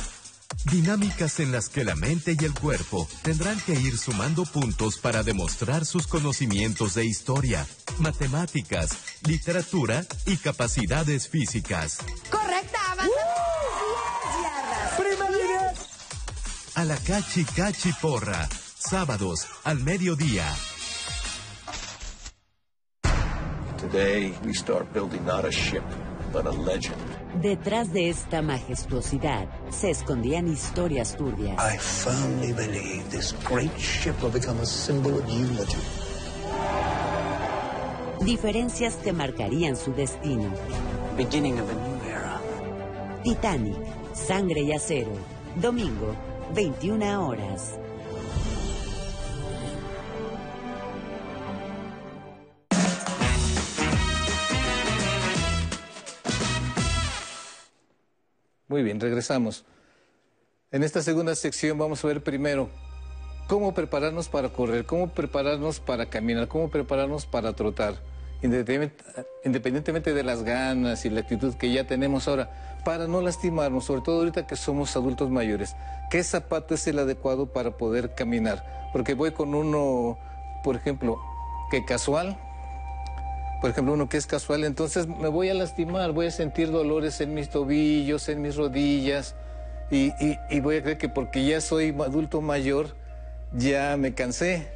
Dinámicas 0.65 1.39
en 1.39 1.53
las 1.53 1.69
que 1.69 1.85
la 1.85 1.95
mente 1.95 2.35
y 2.37 2.43
el 2.43 2.53
cuerpo 2.53 3.07
tendrán 3.21 3.57
que 3.61 3.75
ir 3.75 3.97
sumando 3.97 4.43
puntos 4.43 4.97
para 4.97 5.23
demostrar 5.23 5.85
sus 5.85 6.05
conocimientos 6.05 6.95
de 6.95 7.05
historia, 7.05 7.65
matemáticas, 7.99 8.89
literatura 9.25 10.05
y 10.25 10.35
capacidades 10.35 11.29
físicas. 11.29 11.99
Correcta, 12.29 12.79
avanza. 12.91 13.13
¡Primera 14.97 15.73
A 16.75 16.83
la 16.83 16.97
cachi 16.97 17.45
cachi 17.45 17.93
porra. 18.01 18.49
Sábados 18.77 19.47
al 19.63 19.79
mediodía. 19.79 20.53
Today 23.91 24.33
we 24.45 24.53
start 24.53 24.93
building 24.93 25.25
not 25.25 25.45
a 25.45 25.51
ship, 25.51 25.83
but 26.31 26.45
a 26.45 26.51
legend. 26.51 27.01
Detrás 27.41 27.91
de 27.91 28.09
esta 28.09 28.43
majestuosidad 28.43 29.47
se 29.71 29.89
escondían 29.89 30.47
historias 30.47 31.17
turbias. 31.17 31.57
I 31.57 31.75
firmly 31.79 32.53
believe 32.53 33.09
this 33.09 33.33
great 33.43 33.75
ship 33.79 34.13
will 34.21 34.31
become 34.31 34.59
a 34.61 34.65
symbol 34.67 35.17
of 35.17 35.27
unity. 35.27 35.79
Diferencias 38.23 38.97
que 38.97 39.11
marcarían 39.11 39.75
su 39.75 39.91
destino. 39.93 40.51
Beginning 41.17 41.59
of 41.59 41.67
a 41.67 41.73
new 41.73 42.11
era. 42.11 42.39
Titanic, 43.23 43.75
Sangre 44.13 44.61
y 44.61 44.71
Acero. 44.71 45.13
Domingo, 45.55 46.15
21 46.53 47.25
horas. 47.25 47.79
Muy 58.69 58.83
bien, 58.83 58.99
regresamos. 58.99 59.65
En 60.71 60.83
esta 60.83 61.01
segunda 61.01 61.33
sección 61.33 61.79
vamos 61.79 62.05
a 62.05 62.07
ver 62.07 62.23
primero 62.23 62.69
cómo 63.47 63.73
prepararnos 63.73 64.29
para 64.29 64.49
correr, 64.49 64.85
cómo 64.85 65.09
prepararnos 65.09 65.79
para 65.79 66.11
caminar, 66.11 66.47
cómo 66.47 66.69
prepararnos 66.69 67.25
para 67.25 67.53
trotar, 67.53 67.95
independientemente 68.43 70.13
de 70.13 70.23
las 70.23 70.43
ganas 70.43 71.03
y 71.03 71.09
la 71.09 71.21
actitud 71.21 71.55
que 71.55 71.71
ya 71.71 71.87
tenemos 71.87 72.27
ahora, 72.27 72.77
para 72.85 73.07
no 73.07 73.21
lastimarnos, 73.21 73.85
sobre 73.85 74.01
todo 74.01 74.19
ahorita 74.19 74.45
que 74.45 74.55
somos 74.55 74.95
adultos 74.95 75.31
mayores. 75.31 75.75
¿Qué 76.11 76.23
zapato 76.23 76.75
es 76.75 76.85
el 76.85 76.99
adecuado 76.99 77.51
para 77.51 77.75
poder 77.75 78.13
caminar? 78.13 78.91
Porque 78.93 79.15
voy 79.15 79.31
con 79.31 79.55
uno, 79.55 80.19
por 80.63 80.75
ejemplo, 80.75 81.19
que 81.71 81.85
casual, 81.85 82.39
por 83.61 83.69
ejemplo, 83.69 83.93
uno 83.93 84.07
que 84.07 84.17
es 84.17 84.25
casual, 84.25 84.63
entonces 84.63 85.07
me 85.07 85.27
voy 85.27 85.49
a 85.49 85.53
lastimar, 85.53 86.11
voy 86.11 86.27
a 86.27 86.31
sentir 86.31 86.71
dolores 86.71 87.19
en 87.21 87.33
mis 87.33 87.49
tobillos, 87.49 88.29
en 88.29 88.41
mis 88.41 88.55
rodillas, 88.55 89.35
y, 89.91 90.11
voy 90.59 90.77
a 90.77 90.81
creer 90.83 90.97
que 90.97 91.09
porque 91.09 91.45
ya 91.45 91.61
soy 91.61 91.95
adulto 91.99 92.41
mayor, 92.41 92.95
ya 93.51 93.97
me 93.97 94.13
cansé. 94.13 94.67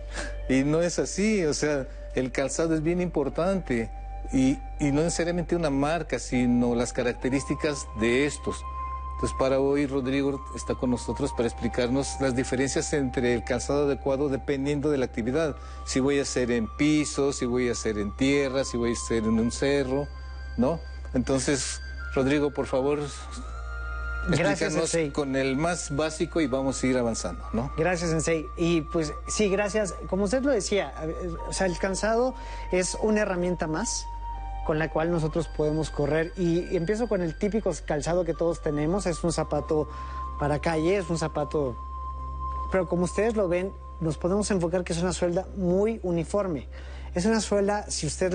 Y 0.49 0.63
no 0.63 0.81
es 0.81 0.99
así, 0.99 1.45
o 1.45 1.53
sea, 1.53 1.87
el 2.15 2.31
calzado 2.31 2.73
es 2.73 2.83
bien 2.83 3.01
importante, 3.01 3.89
y, 4.31 4.57
y 4.79 4.91
no 4.91 5.03
necesariamente 5.03 5.55
una 5.55 5.69
marca, 5.69 6.19
sino 6.19 6.75
las 6.75 6.91
características 6.91 7.87
de 7.99 8.25
estos. 8.25 8.63
Entonces, 9.23 9.39
para 9.39 9.61
hoy 9.61 9.87
Rodrigo 9.87 10.43
está 10.53 10.75
con 10.75 10.91
nosotros 10.91 11.31
para 11.31 11.47
explicarnos 11.47 12.17
las 12.19 12.35
diferencias 12.35 12.91
entre 12.91 13.33
el 13.33 13.45
calzado 13.45 13.85
adecuado 13.85 14.27
dependiendo 14.27 14.89
de 14.89 14.97
la 14.97 15.05
actividad. 15.05 15.55
Si 15.85 16.01
voy 16.01 16.19
a 16.19 16.23
hacer 16.23 16.51
en 16.51 16.67
piso, 16.75 17.31
si 17.31 17.45
voy 17.45 17.69
a 17.69 17.71
hacer 17.71 17.99
en 17.99 18.11
tierra, 18.17 18.65
si 18.65 18.75
voy 18.75 18.89
a 18.89 18.93
hacer 18.95 19.23
en 19.23 19.39
un 19.39 19.49
cerro, 19.49 20.09
¿no? 20.57 20.81
Entonces, 21.13 21.79
Rodrigo, 22.13 22.51
por 22.51 22.65
favor, 22.65 22.99
explícanos 24.27 24.93
con 25.13 25.37
el 25.37 25.55
más 25.55 25.95
básico 25.95 26.41
y 26.41 26.47
vamos 26.47 26.83
a 26.83 26.87
ir 26.87 26.97
avanzando, 26.97 27.45
¿no? 27.53 27.71
Gracias, 27.77 28.09
Sensei. 28.09 28.45
Y 28.57 28.81
pues 28.81 29.13
sí, 29.27 29.47
gracias. 29.47 29.95
Como 30.09 30.25
usted 30.25 30.43
lo 30.43 30.51
decía, 30.51 30.93
o 31.47 31.53
sea, 31.53 31.67
el 31.67 31.77
calzado 31.77 32.35
es 32.73 32.97
una 33.01 33.21
herramienta 33.21 33.67
más 33.67 34.05
con 34.65 34.79
la 34.79 34.89
cual 34.89 35.11
nosotros 35.11 35.47
podemos 35.47 35.89
correr. 35.89 36.31
Y 36.37 36.75
empiezo 36.75 37.07
con 37.07 37.21
el 37.21 37.37
típico 37.37 37.71
calzado 37.85 38.25
que 38.25 38.33
todos 38.33 38.61
tenemos, 38.61 39.05
es 39.05 39.23
un 39.23 39.31
zapato 39.31 39.87
para 40.39 40.59
calle, 40.59 40.97
es 40.97 41.09
un 41.09 41.17
zapato... 41.17 41.75
Pero 42.71 42.87
como 42.87 43.03
ustedes 43.03 43.35
lo 43.35 43.47
ven, 43.47 43.71
nos 43.99 44.17
podemos 44.17 44.49
enfocar 44.51 44.83
que 44.83 44.93
es 44.93 45.01
una 45.01 45.13
suelda 45.13 45.47
muy 45.55 45.99
uniforme. 46.03 46.67
Es 47.13 47.25
una 47.25 47.39
suela, 47.39 47.85
si 47.89 48.07
usted 48.07 48.33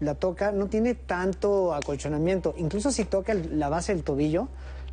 la, 0.00 0.14
toca, 0.14 0.52
no 0.52 0.68
tiene 0.68 0.94
tanto 0.94 1.74
acolchonamiento. 1.74 2.54
Incluso 2.56 2.92
si 2.92 3.04
toca 3.04 3.34
la 3.34 3.68
base 3.68 3.92
del 3.92 4.04
tobillo, 4.04 4.48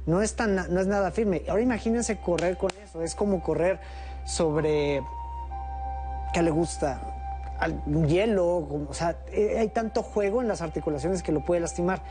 no 0.08 0.24
es, 0.24 0.36
tan, 0.36 0.56
no 0.56 0.80
es 0.80 0.88
nada 0.88 1.12
firme. 1.12 1.44
Ahora 1.48 1.62
imagínense 1.62 2.20
correr 2.20 2.58
con 2.58 2.72
eso. 2.84 3.04
Es 3.04 3.14
como 3.14 3.44
correr 3.44 3.80
sobre... 4.26 5.04
¿Qué 6.34 6.42
le 6.42 6.52
gusta? 6.52 7.19
Al 7.60 7.84
hielo, 8.08 8.46
o 8.48 8.94
sea, 8.94 9.18
eh, 9.32 9.58
hay 9.60 9.70
tanto 9.70 10.04
juego 10.04 10.42
en 10.42 10.48
las 10.48 10.62
articulaciones 10.62 11.24
que 11.24 11.32
lo 11.32 11.44
puede 11.44 11.62
lastimar. 11.62 12.02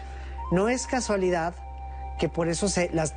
No 0.53 0.69
es 0.69 0.87
casualidad 0.87 1.55
que 2.19 2.29
por 2.29 2.49
eso 2.49 2.67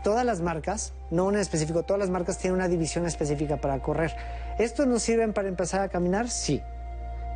todas 0.03 0.25
las 0.25 0.41
marcas, 0.41 0.93
no 1.09 1.25
una 1.25 1.38
en 1.38 1.41
específico, 1.41 1.83
todas 1.83 2.00
las 2.00 2.09
marcas 2.09 2.38
tienen 2.38 2.55
una 2.55 2.67
división 2.67 3.05
específica 3.05 3.57
para 3.57 3.79
correr. 3.79 4.15
¿Estos 4.59 4.88
nos 4.88 5.01
sirven 5.01 5.33
para 5.33 5.47
empezar 5.47 5.81
a 5.81 5.89
caminar? 5.89 6.29
Sí. 6.29 6.61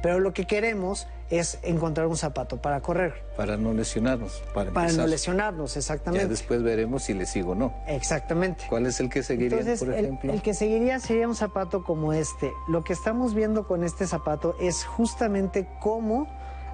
Pero 0.01 0.19
lo 0.19 0.33
que 0.33 0.45
queremos 0.45 1.07
es 1.29 1.57
encontrar 1.63 2.07
un 2.07 2.17
zapato 2.17 2.61
para 2.61 2.81
correr. 2.81 3.13
Para 3.35 3.57
no 3.57 3.73
lesionarnos. 3.73 4.43
Para, 4.53 4.91
no 4.91 5.07
lesionarnos, 5.07 5.75
exactamente. 5.75 6.25
Ya 6.25 6.29
después 6.29 6.61
veremos 6.61 7.03
si 7.03 7.13
le 7.13 7.25
sigo 7.25 7.51
o 7.53 7.55
no. 7.55 7.73
Exactamente. 7.87 8.65
¿Cuál 8.69 8.85
es 8.85 8.99
el 8.99 9.09
que 9.09 9.23
seguiría, 9.23 9.57
Entonces, 9.59 9.79
por 9.79 9.93
el- 9.93 10.05
ejemplo? 10.05 10.33
El, 10.33 10.41
que 10.41 10.53
seguiría 10.53 10.99
sería 10.99 11.27
un 11.27 11.35
zapato 11.35 11.83
como 11.83 12.13
este. 12.13 12.51
Lo 12.67 12.83
que 12.83 12.93
estamos 12.93 13.33
viendo 13.33 13.67
con 13.67 13.83
este 13.83 14.05
zapato 14.05 14.55
es 14.59 14.85
justamente 14.85 15.67
cómo 15.81 16.27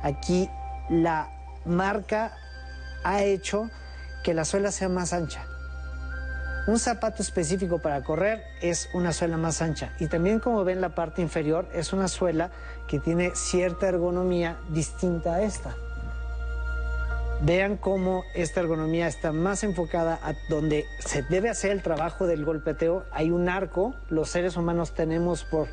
aquí 0.04 0.50
la 0.90 1.30
marca 1.66 2.36
ha 3.04 3.24
hecho 3.24 3.70
que 4.24 4.34
la 4.34 4.44
suela 4.46 4.72
sea 4.72 4.90
más 4.90 5.14
ancha. 5.14 5.46
Un 6.68 6.78
zapato 6.78 7.24
específico 7.24 7.80
para 7.80 8.04
correr 8.04 8.44
es 8.62 8.90
una 8.94 9.14
suela 9.14 9.36
más 9.36 9.62
ancha. 9.64 9.94
Y 10.00 10.08
también 10.08 10.40
como 10.40 10.64
ven 10.64 10.80
la 10.80 10.90
parte 10.90 11.22
inferior 11.22 11.68
es 11.74 11.92
una 11.92 12.08
suela 12.08 12.52
que 12.88 13.00
tiene 13.00 13.32
cierta 13.36 13.88
ergonomía 13.88 14.60
distinta 14.70 15.36
a 15.36 15.42
esta. 15.42 15.76
Vean 17.42 17.78
cómo 17.78 18.24
esta 18.36 18.60
ergonomía 18.60 19.08
está 19.08 19.32
más 19.32 19.64
enfocada 19.64 20.20
a 20.22 20.34
donde 20.50 20.86
se 21.00 21.24
debe 21.24 21.50
hacer 21.50 21.72
el 21.72 21.82
trabajo 21.82 22.28
del 22.28 22.46
golpeteo. 22.46 23.06
Hay 23.12 23.32
un 23.32 23.50
arco, 23.50 23.96
los 24.10 24.30
seres 24.30 24.56
humanos 24.56 24.94
tenemos 24.94 25.44
por 25.44 25.68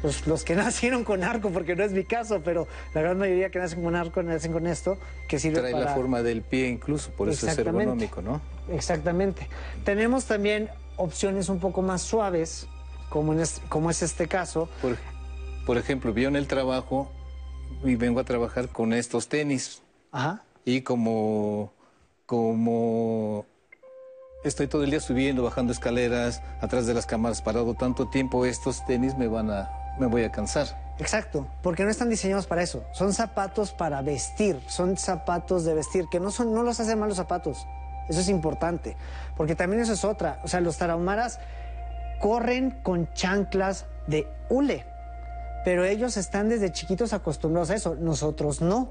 pues, 0.00 0.26
los 0.26 0.44
que 0.44 0.54
nacieron 0.56 1.04
con 1.04 1.24
arco, 1.24 1.50
porque 1.50 1.76
no 1.76 1.84
es 1.84 1.92
mi 1.92 2.04
caso, 2.04 2.40
pero 2.42 2.66
la 2.94 3.02
gran 3.02 3.18
mayoría 3.18 3.50
que 3.50 3.58
nacen 3.58 3.82
con 3.82 3.94
arco 3.94 4.22
nacen 4.22 4.52
con 4.52 4.66
esto, 4.66 4.96
que 5.28 5.38
sirve 5.38 5.58
Trae 5.58 5.72
para... 5.72 5.84
la 5.84 5.94
forma 5.94 6.22
del 6.22 6.40
pie 6.40 6.68
incluso, 6.68 7.10
por 7.10 7.28
eso 7.28 7.46
es 7.46 7.58
ergonómico, 7.58 8.22
¿no? 8.22 8.55
Exactamente. 8.70 9.48
Tenemos 9.84 10.24
también 10.24 10.70
opciones 10.96 11.48
un 11.48 11.60
poco 11.60 11.82
más 11.82 12.02
suaves, 12.02 12.66
como, 13.08 13.32
en 13.32 13.40
es, 13.40 13.60
como 13.68 13.90
es 13.90 14.02
este 14.02 14.26
caso. 14.28 14.68
Por, 14.82 14.96
por 15.66 15.78
ejemplo, 15.78 16.12
yo 16.14 16.28
en 16.28 16.36
el 16.36 16.46
trabajo 16.46 17.10
y 17.84 17.96
vengo 17.96 18.20
a 18.20 18.24
trabajar 18.24 18.68
con 18.68 18.92
estos 18.92 19.28
tenis. 19.28 19.82
Ajá. 20.12 20.42
Y 20.64 20.82
como, 20.82 21.72
como 22.24 23.46
estoy 24.44 24.66
todo 24.66 24.84
el 24.84 24.90
día 24.90 25.00
subiendo, 25.00 25.42
bajando 25.42 25.72
escaleras, 25.72 26.42
atrás 26.60 26.86
de 26.86 26.94
las 26.94 27.06
cámaras 27.06 27.42
parado 27.42 27.74
tanto 27.74 28.08
tiempo, 28.08 28.44
estos 28.46 28.84
tenis 28.86 29.16
me 29.16 29.28
van 29.28 29.50
a, 29.50 29.70
me 29.98 30.06
voy 30.06 30.24
a 30.24 30.32
cansar. 30.32 30.86
Exacto, 30.98 31.46
porque 31.62 31.84
no 31.84 31.90
están 31.90 32.08
diseñados 32.08 32.46
para 32.46 32.62
eso. 32.62 32.84
Son 32.92 33.12
zapatos 33.12 33.72
para 33.72 34.00
vestir, 34.02 34.58
son 34.66 34.96
zapatos 34.96 35.64
de 35.64 35.74
vestir, 35.74 36.06
que 36.10 36.20
no, 36.20 36.30
son, 36.30 36.54
no 36.54 36.62
los 36.62 36.80
hacen 36.80 36.98
mal 36.98 37.08
los 37.08 37.18
zapatos. 37.18 37.66
Eso 38.08 38.20
es 38.20 38.28
importante, 38.28 38.96
porque 39.36 39.54
también 39.54 39.82
eso 39.82 39.92
es 39.92 40.04
otra. 40.04 40.40
O 40.44 40.48
sea, 40.48 40.60
los 40.60 40.76
tarahumaras 40.76 41.40
corren 42.20 42.70
con 42.82 43.12
chanclas 43.14 43.86
de 44.06 44.28
hule, 44.48 44.86
pero 45.64 45.84
ellos 45.84 46.16
están 46.16 46.48
desde 46.48 46.72
chiquitos 46.72 47.12
acostumbrados 47.12 47.70
a 47.70 47.74
eso, 47.74 47.96
nosotros 47.96 48.60
no. 48.60 48.90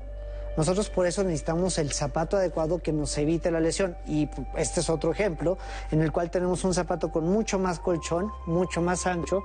Nosotros 0.57 0.89
por 0.89 1.05
eso 1.05 1.23
necesitamos 1.23 1.77
el 1.79 1.91
zapato 1.91 2.37
adecuado 2.37 2.79
que 2.79 2.93
nos 2.93 3.17
evite 3.17 3.51
la 3.51 3.59
lesión. 3.59 3.97
Y 4.05 4.29
este 4.55 4.79
es 4.79 4.89
otro 4.89 5.11
ejemplo 5.11 5.57
en 5.91 6.01
el 6.01 6.13
cual 6.13 6.31
tenemos 6.31 6.63
un 6.63 6.73
zapato 6.73 7.11
con 7.11 7.25
mucho 7.25 7.59
más 7.59 7.79
colchón, 7.79 8.31
mucho 8.45 8.81
más 8.81 9.05
ancho, 9.05 9.43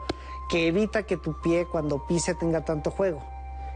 que 0.49 0.69
evita 0.69 1.03
que 1.03 1.17
tu 1.17 1.41
pie 1.41 1.67
cuando 1.67 2.07
pise 2.07 2.35
tenga 2.35 2.65
tanto 2.65 2.93
juego. 2.93 3.21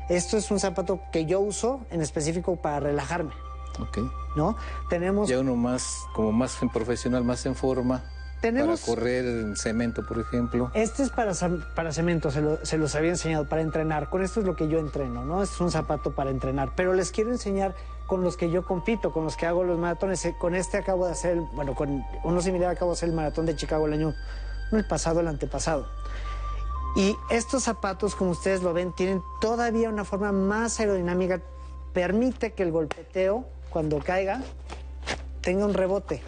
Esto 0.08 0.36
es 0.36 0.50
un 0.50 0.60
zapato 0.60 1.00
que 1.10 1.24
yo 1.24 1.40
uso 1.40 1.80
en 1.90 2.02
específico 2.02 2.56
para 2.56 2.78
relajarme, 2.78 3.32
Ok. 3.80 3.98
¿no? 4.36 4.56
Tenemos 4.88 5.28
Ya 5.28 5.38
uno 5.40 5.56
más, 5.56 6.04
como 6.14 6.32
más 6.32 6.60
en 6.62 6.68
profesional, 6.70 7.24
más 7.24 7.44
en 7.46 7.54
forma. 7.54 8.04
Tenemos- 8.40 8.80
Para 8.82 8.94
correr 8.94 9.24
en 9.24 9.56
cemento, 9.56 10.04
por 10.06 10.18
ejemplo. 10.18 10.70
Este 10.74 11.02
es 11.02 11.10
para, 11.10 11.32
para 11.74 11.92
cemento, 11.92 12.30
se, 12.30 12.42
lo- 12.42 12.64
se 12.64 12.76
los 12.76 12.94
había 12.94 13.10
enseñado, 13.10 13.48
para 13.48 13.62
entrenar. 13.62 14.10
Con 14.10 14.22
esto 14.22 14.40
es 14.40 14.46
lo 14.46 14.54
que 14.54 14.68
yo 14.68 14.78
entreno, 14.78 15.24
¿no? 15.24 15.42
Este 15.42 15.54
es 15.54 15.60
un 15.62 15.70
zapato 15.70 16.14
para 16.14 16.30
entrenar. 16.30 16.72
Pero 16.76 16.92
les 16.92 17.10
quiero 17.10 17.30
enseñar 17.30 17.74
con 18.06 18.22
los 18.22 18.36
que 18.36 18.50
yo 18.50 18.64
compito, 18.66 19.12
con 19.12 19.24
los 19.24 19.36
que 19.36 19.46
hago 19.46 19.64
los 19.64 19.78
maratones. 19.78 20.22
Eh, 20.26 20.36
Con 20.38 20.54
este 20.54 20.76
acabo 20.76 21.06
de 21.06 21.12
hacer, 21.12 21.38
bueno, 21.54 21.74
con 21.74 22.04
uno 22.22 22.40
similar 22.42 22.70
acabo 22.70 22.90
de 22.90 22.96
hacer 22.98 23.08
el 23.08 23.14
maratón 23.14 23.46
de 23.46 23.56
Chicago 23.56 23.86
el 23.86 23.94
año, 23.94 24.14
no 24.70 24.78
el 24.78 24.86
pasado, 24.86 25.20
el 25.20 25.28
antepasado. 25.28 25.86
Y 26.96 27.16
estos 27.30 27.62
zapatos, 27.64 28.14
como 28.14 28.32
ustedes 28.32 28.62
lo 28.62 28.72
ven, 28.74 28.92
tienen 28.92 29.22
todavía 29.40 29.88
una 29.88 30.04
forma 30.04 30.32
más 30.32 30.78
aerodinámica. 30.80 31.40
Permite 31.94 32.52
que 32.52 32.62
el 32.62 32.72
golpeteo, 32.72 33.46
cuando 33.74 33.98
caiga, 33.98 34.40
tenga 35.40 35.66
un 35.66 35.74
rebote. 35.74 36.22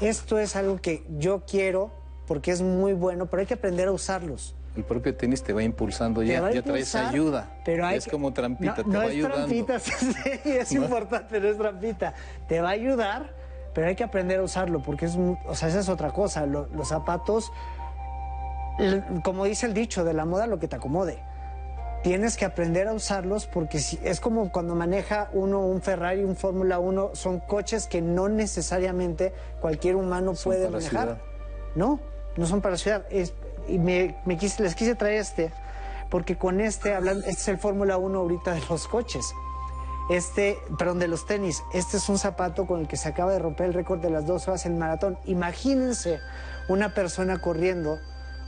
Esto 0.00 0.38
es 0.38 0.54
algo 0.54 0.80
que 0.80 1.02
yo 1.18 1.42
quiero 1.44 1.90
porque 2.28 2.52
es 2.52 2.62
muy 2.62 2.92
bueno, 2.92 3.26
pero 3.26 3.40
hay 3.40 3.46
que 3.46 3.54
aprender 3.54 3.88
a 3.88 3.92
usarlos. 3.92 4.54
El 4.76 4.84
propio 4.84 5.12
tenis 5.16 5.42
te 5.42 5.52
va 5.52 5.64
impulsando 5.64 6.20
Te 6.20 6.28
ya, 6.28 6.40
va 6.40 6.52
ya 6.52 6.62
traes 6.62 6.94
ayuda. 6.94 7.50
Pero 7.64 7.84
hay 7.86 7.96
es 7.98 8.04
que- 8.04 8.10
como 8.12 8.32
trampita, 8.32 8.76
no, 8.76 8.84
te 8.84 8.88
no 8.90 8.98
va 9.00 9.04
es 9.06 9.10
ayudando. 9.10 9.36
trampita, 9.36 9.80
sí, 9.80 9.96
es 10.44 10.72
¿No? 10.74 10.82
importante, 10.84 11.40
no 11.40 11.48
es 11.48 11.58
trampita. 11.58 12.14
Te 12.46 12.60
va 12.60 12.68
a 12.68 12.72
ayudar, 12.72 13.32
pero 13.74 13.88
hay 13.88 13.96
que 13.96 14.04
aprender 14.04 14.38
a 14.38 14.44
usarlo 14.44 14.80
porque 14.80 15.06
es, 15.06 15.16
o 15.16 15.54
sea, 15.56 15.68
esa 15.68 15.80
es 15.80 15.88
otra 15.88 16.12
cosa. 16.12 16.46
Lo- 16.46 16.68
los 16.72 16.86
zapatos, 16.86 17.50
como 19.24 19.44
dice 19.44 19.66
el 19.66 19.74
dicho, 19.74 20.04
de 20.04 20.12
la 20.14 20.24
moda 20.24 20.46
lo 20.46 20.60
que 20.60 20.68
te 20.68 20.76
acomode. 20.76 21.18
Tienes 22.02 22.36
que 22.36 22.44
aprender 22.44 22.86
a 22.86 22.92
usarlos 22.92 23.46
porque 23.46 23.80
si, 23.80 23.98
es 24.04 24.20
como 24.20 24.52
cuando 24.52 24.74
maneja 24.76 25.28
uno 25.32 25.60
un 25.60 25.82
Ferrari, 25.82 26.22
un 26.22 26.36
Fórmula 26.36 26.78
1, 26.78 27.10
son 27.14 27.40
coches 27.40 27.86
que 27.88 28.00
no 28.00 28.28
necesariamente 28.28 29.32
cualquier 29.60 29.96
humano 29.96 30.34
Son 30.36 30.52
puede 30.52 30.70
manejar. 30.70 31.18
No, 31.74 31.98
no 32.36 32.46
son 32.46 32.60
para 32.60 32.76
ciudad. 32.76 33.04
Es- 33.10 33.34
y 33.66 33.78
me, 33.78 34.16
me 34.24 34.36
quise- 34.38 34.62
les 34.62 34.76
quise 34.76 34.94
traer 34.94 35.16
este, 35.20 35.52
porque 36.08 36.38
con 36.38 36.60
este 36.60 36.94
hablan, 36.94 37.18
este 37.18 37.30
es 37.32 37.48
el 37.48 37.58
Fórmula 37.58 37.96
1 37.98 38.20
ahorita 38.20 38.52
de 38.54 38.62
los 38.70 38.86
coches. 38.86 39.26
Este, 40.08 40.56
perdón, 40.78 41.00
de 41.00 41.08
los 41.08 41.26
tenis. 41.26 41.64
Este 41.74 41.96
es 41.96 42.08
un 42.08 42.18
zapato 42.18 42.66
con 42.68 42.78
el 42.82 42.86
que 42.86 42.96
se 42.96 43.08
acaba 43.08 43.32
de 43.32 43.40
romper 43.40 43.66
el 43.66 43.74
récord 43.74 43.98
de 43.98 44.10
las 44.10 44.24
dos 44.24 44.46
horas 44.46 44.64
en 44.64 44.78
maratón. 44.78 45.18
Imagínense 45.24 46.20
una 46.68 46.94
persona 46.94 47.40
corriendo 47.40 47.98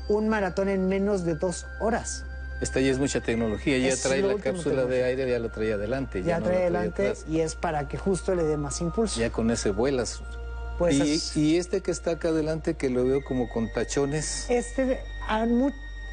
un 0.08 0.28
maratón 0.28 0.68
en 0.68 0.86
menos 0.86 1.24
de 1.24 1.34
dos 1.34 1.66
horas. 1.80 2.24
Esta 2.60 2.80
ya 2.80 2.90
es 2.90 2.98
mucha 2.98 3.20
tecnología, 3.20 3.78
ya 3.78 3.88
Es 3.88 4.02
trae 4.02 4.20
la 4.20 4.34
cápsula 4.36 4.84
de 4.84 5.04
aire, 5.04 5.30
ya 5.30 5.38
la 5.38 5.48
trae 5.50 5.72
adelante. 5.72 6.22
Ya 6.24 6.40
no 6.40 6.46
trae 6.46 6.70
la 6.70 6.80
adelante 6.80 7.08
atrás. 7.08 7.24
y 7.28 7.40
es 7.40 7.54
para 7.54 7.86
que 7.88 7.98
justo 7.98 8.34
le 8.34 8.42
dé 8.44 8.56
más 8.56 8.80
impulso. 8.80 9.20
Ya 9.20 9.30
con 9.30 9.50
ese 9.50 9.70
vuelas. 9.70 10.20
Pues 10.78 10.96
y, 10.96 11.12
es- 11.14 11.36
y 11.36 11.56
este 11.56 11.80
que 11.82 11.90
está 11.92 12.12
acá 12.12 12.28
adelante, 12.28 12.74
que 12.74 12.90
lo 12.90 13.04
veo 13.04 13.22
como 13.24 13.48
con 13.48 13.70
tachones. 13.72 14.46
Este, 14.50 15.00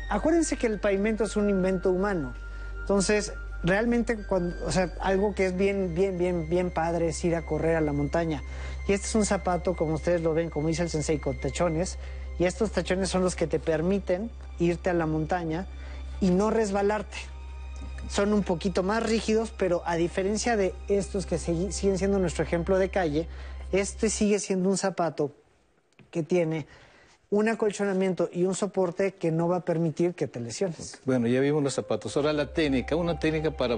acuérdense 0.10 0.58
que 0.58 0.68
el 0.68 0.80
pavimento 0.80 1.24
es 1.24 1.36
un 1.36 1.50
invento 1.50 1.92
humano. 1.92 2.34
Entonces, 2.80 3.34
realmente, 3.64 4.18
cuando, 4.28 4.56
o 4.66 4.72
sea, 4.72 4.94
algo 5.02 5.34
que 5.34 5.48
es 5.48 5.58
bien, 5.58 5.96
bien, 5.96 6.18
bien, 6.18 6.48
bien 6.50 6.70
padre 6.72 7.10
es 7.10 7.24
ir 7.26 7.36
a 7.36 7.44
correr 7.46 7.76
a 7.76 7.82
la 7.82 7.94
montaña. 7.94 8.44
Y 8.88 8.94
este 8.94 9.08
es 9.08 9.16
un 9.16 9.26
zapato, 9.26 9.76
como 9.76 9.96
ustedes 9.96 10.22
lo 10.22 10.34
ven, 10.34 10.50
como 10.50 10.68
dice 10.68 10.84
el 10.84 10.90
sensei, 10.90 11.18
con 11.18 11.40
tachones. 11.40 11.98
Y 12.38 12.46
estos 12.46 12.72
tachones 12.72 13.10
son 13.10 13.24
los 13.24 13.36
que 13.36 13.48
te 13.48 13.60
permiten 13.60 14.30
irte 14.60 14.90
a 14.90 14.94
la 14.94 15.06
montaña 15.06 15.66
y 16.22 16.30
no 16.30 16.50
resbalarte. 16.50 17.18
Son 18.10 18.34
un 18.34 18.44
poquito 18.44 18.84
más 18.84 19.04
rígidos, 19.04 19.52
pero 19.58 19.82
a 19.86 19.96
diferencia 19.96 20.56
de 20.56 20.74
estos 20.88 21.26
que 21.26 21.38
siguen 21.38 21.72
siendo 21.98 22.20
nuestro 22.20 22.44
ejemplo 22.44 22.78
de 22.78 22.90
calle, 22.90 23.28
este 23.72 24.10
sigue 24.10 24.40
siendo 24.40 24.70
un 24.70 24.78
zapato 24.78 25.32
que 26.12 26.24
tiene 26.24 26.68
un 27.30 27.50
acolchonamiento 27.50 28.30
y 28.32 28.46
un 28.46 28.56
soporte 28.56 29.14
que 29.16 29.32
no 29.32 29.48
va 29.48 29.58
a 29.58 29.66
permitir 29.66 30.14
que 30.14 30.28
te 30.28 30.40
lesiones. 30.40 31.02
Bueno, 31.06 31.28
ya 31.28 31.40
vimos 31.42 31.64
los 31.64 31.74
zapatos. 31.74 32.16
Ahora 32.16 32.32
la 32.34 32.54
técnica, 32.54 32.96
una 32.96 33.20
técnica 33.20 33.52
para... 33.52 33.78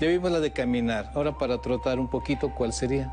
Ya 0.00 0.08
vimos 0.08 0.30
la 0.30 0.40
de 0.40 0.52
caminar. 0.52 1.10
Ahora 1.14 1.36
para 1.38 1.60
trotar 1.60 1.98
un 1.98 2.10
poquito, 2.10 2.54
¿cuál 2.54 2.72
sería? 2.72 3.12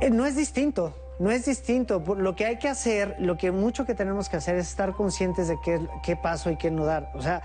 Eh, 0.00 0.10
no 0.10 0.26
es 0.26 0.36
distinto, 0.36 0.94
no 1.18 1.30
es 1.30 1.44
distinto. 1.46 2.02
Lo 2.16 2.34
que 2.34 2.46
hay 2.46 2.58
que 2.58 2.68
hacer, 2.68 3.16
lo 3.18 3.36
que 3.36 3.50
mucho 3.52 3.84
que 3.86 3.94
tenemos 3.94 4.28
que 4.28 4.36
hacer 4.36 4.56
es 4.56 4.68
estar 4.68 4.92
conscientes 4.92 5.48
de 5.48 5.56
qué, 5.64 5.80
qué 6.02 6.16
paso 6.16 6.50
y 6.50 6.56
qué 6.56 6.70
no 6.70 6.84
dar. 6.84 7.10
O 7.14 7.22
sea, 7.22 7.42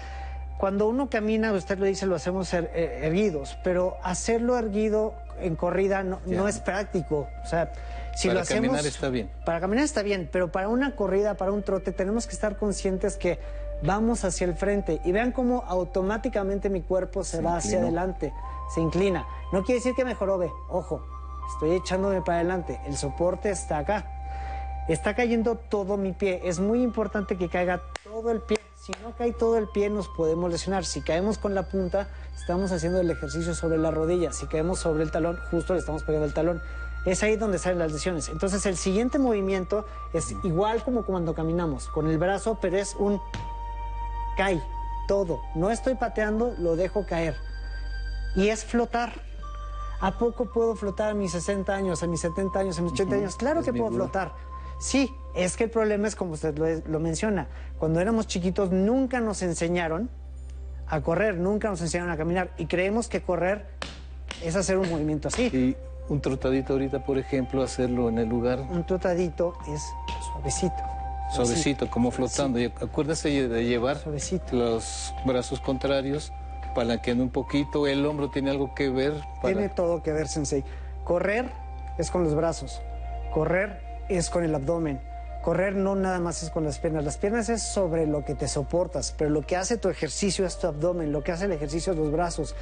cuando 0.58 0.88
uno 0.88 1.10
camina, 1.10 1.54
usted 1.54 1.78
lo 1.80 1.86
dice, 1.86 2.06
lo 2.06 2.16
hacemos 2.16 2.54
er- 2.54 2.70
erguidos, 2.74 3.58
pero 3.64 3.98
hacerlo 4.04 4.58
erguido 4.58 5.14
en 5.40 5.56
corrida 5.56 6.04
no, 6.04 6.48
es 6.48 6.60
práctico. 6.60 7.28
O 7.44 7.48
sea, 7.48 7.72
si 8.16 8.28
Para 8.28 8.40
lo 8.40 8.42
hacemos... 8.42 8.68
caminar 8.68 8.86
está 8.86 9.10
bien. 9.10 9.30
Para 9.46 9.62
caminar 9.62 9.86
está 9.86 10.02
bien, 10.02 10.28
pero 10.32 10.52
para 10.52 10.68
una 10.68 10.96
corrida, 10.96 11.36
para 11.36 11.52
un 11.54 11.64
trote, 11.64 11.94
tenemos 11.94 12.28
que 12.28 12.34
estar 12.34 12.58
conscientes 12.58 13.16
que 13.16 13.40
vamos 13.84 14.26
hacia 14.26 14.44
el 14.46 14.56
frente 14.56 15.00
y 15.06 15.14
vean 15.14 15.32
cómo 15.32 15.64
automáticamente 15.66 16.70
mi 16.70 16.82
cuerpo 16.82 17.24
se, 17.24 17.38
Se 17.38 17.44
va 17.44 17.56
hacia 17.56 17.80
adelante, 17.80 18.34
se 18.76 18.82
inclina. 18.82 19.26
No 19.54 19.64
quiere 19.64 19.80
decir 19.80 19.94
que 19.96 20.04
mejoró, 20.04 20.38
ve, 20.38 20.50
ojo, 20.68 21.06
estoy 21.54 21.72
echándome 21.72 22.22
para 22.22 22.40
adelante, 22.40 22.80
el 22.86 22.96
soporte 22.98 23.50
está 23.50 23.80
acá. 23.80 24.06
Está 24.88 25.16
cayendo 25.16 25.56
todo 25.56 25.98
mi 25.98 26.14
pie, 26.14 26.42
es 26.46 26.60
muy 26.60 26.82
importante 26.82 27.38
que 27.38 27.48
caiga 27.48 27.82
todo 28.04 28.32
el 28.32 28.42
pie. 28.42 28.58
Si 28.76 28.92
no 29.04 29.16
cae 29.16 29.34
todo 29.34 29.58
el 29.58 29.68
pie 29.68 29.90
nos 29.90 30.08
podemos 30.08 30.50
lesionar. 30.50 30.84
Si 30.84 31.02
caemos 31.02 31.38
con 31.38 31.54
la 31.54 31.70
punta, 31.70 32.08
estamos 32.36 32.72
haciendo 32.72 33.00
el 33.00 33.12
ejercicio 33.12 33.54
sobre 33.54 33.78
la 33.78 33.92
rodilla. 33.92 34.32
Si 34.32 34.48
caemos 34.48 34.80
sobre 34.80 35.04
el 35.04 35.12
talón, 35.12 35.38
justo 35.52 35.74
le 35.74 35.80
estamos 35.80 36.04
pegando 36.04 36.26
el 36.26 36.34
talón. 36.34 36.62
Es 37.06 37.22
ahí 37.22 37.36
donde 37.36 37.60
salen 37.60 37.80
las 37.80 37.92
lesiones. 37.92 38.30
Entonces 38.30 38.66
el 38.66 38.78
siguiente 38.78 39.20
movimiento 39.20 39.86
es 40.14 40.34
igual 40.44 40.84
como 40.84 41.04
cuando 41.04 41.36
caminamos, 41.36 41.88
con 41.90 42.08
el 42.08 42.18
brazo, 42.18 42.58
pero 42.60 42.78
es 42.78 42.96
un 42.96 43.22
cae 44.38 44.62
todo. 45.08 45.42
No 45.54 45.70
estoy 45.70 45.96
pateando, 45.96 46.56
lo 46.58 46.76
dejo 46.76 47.06
caer. 47.06 47.36
y 48.36 48.50
es 48.50 48.64
flotar. 48.64 49.29
¿A 50.02 50.18
poco 50.18 50.46
puedo 50.46 50.76
flotar 50.76 51.10
a 51.10 51.14
mis 51.14 51.32
60 51.34 51.74
años, 51.76 52.04
a 52.04 52.08
mis 52.08 52.22
70 52.22 52.60
años, 52.60 52.80
a 52.80 52.82
mis 52.82 52.94
80 52.94 53.16
años? 53.16 53.36
Claro 53.36 53.60
Es 53.60 53.66
que 53.66 53.74
puedo 53.74 53.90
duda. 53.90 54.04
flotar. 54.06 54.32
Sí, 54.80 55.14
es 55.36 55.58
que 55.58 55.66
el 55.66 55.70
problema 55.70 56.08
es 56.08 56.16
como 56.16 56.34
usted 56.34 56.58
lo, 56.58 56.66
lo 56.90 57.00
menciona. 57.00 57.48
Cuando 57.78 58.00
éramos 58.00 58.28
chiquitos 58.28 58.72
nunca 58.72 59.20
nos 59.20 59.42
enseñaron 59.42 60.10
a 60.88 61.02
correr, 61.02 61.36
nunca 61.38 61.70
nos 61.70 61.82
enseñaron 61.82 62.12
a 62.12 62.18
caminar 62.18 62.52
y 62.58 62.66
creemos 62.66 63.10
que 63.10 63.22
correr 63.22 63.66
es 64.44 64.56
hacer 64.56 64.78
un 64.78 64.90
movimiento 64.90 65.28
así. 65.28 65.48
Y 65.48 65.76
un 66.08 66.22
trotadito 66.22 66.74
ahorita, 66.74 67.04
por 67.04 67.18
ejemplo, 67.18 67.62
hacerlo 67.62 68.08
en 68.10 68.20
el 68.20 68.30
lugar 68.30 68.60
Un 68.72 68.86
trotadito 68.86 69.54
es 69.68 69.84
suavecito. 70.32 70.78
suavecito, 71.36 71.90
como 71.92 72.10
flotando. 72.10 72.58
Y 72.58 72.66
acuérdese 72.66 73.50
de 73.50 73.66
llevar 73.66 73.98
Suavecito. 73.98 74.56
los 74.56 75.14
brazos 75.26 75.60
contrarios, 75.60 76.32
palanqueando 76.84 77.26
un 77.26 77.30
poquito. 77.30 77.88
El 77.88 78.06
hombro 78.06 78.30
tiene 78.30 78.52
algo 78.52 78.74
que 78.74 78.90
ver. 78.90 79.12
para- 79.42 79.54
Tiene 79.54 79.68
todo 79.68 80.02
que 80.02 80.14
ver, 80.14 80.30
Sensei. 80.30 80.64
Correr 81.04 81.50
es 81.98 82.10
con 82.10 82.24
los 82.24 82.36
brazos. 82.36 82.82
Correr 83.34 83.82
es 84.08 84.30
con 84.30 84.46
el 84.46 84.56
abdomen. 84.56 85.02
Correr 85.44 85.76
no 85.76 85.96
nada 85.96 86.20
más 86.20 86.42
es 86.42 86.50
con 86.52 86.64
las 86.64 86.80
piernas. 86.80 87.04
Las 87.04 87.18
piernas 87.18 87.50
es 87.50 87.62
sobre 87.62 88.08
lo 88.08 88.24
que 88.24 88.34
te 88.34 88.48
soportas, 88.48 89.14
pero 89.18 89.30
lo 89.30 89.42
que 89.42 89.58
hace 89.58 89.76
tu 89.78 89.90
ejercicio 89.90 90.46
es 90.46 90.58
tu 90.58 90.68
abdomen, 90.68 91.12
lo 91.12 91.22
que 91.22 91.34
hace 91.34 91.46
el 91.46 91.52
ejercicio 91.52 91.92
es 91.92 92.00
los 92.00 92.12
brazos. 92.14 92.56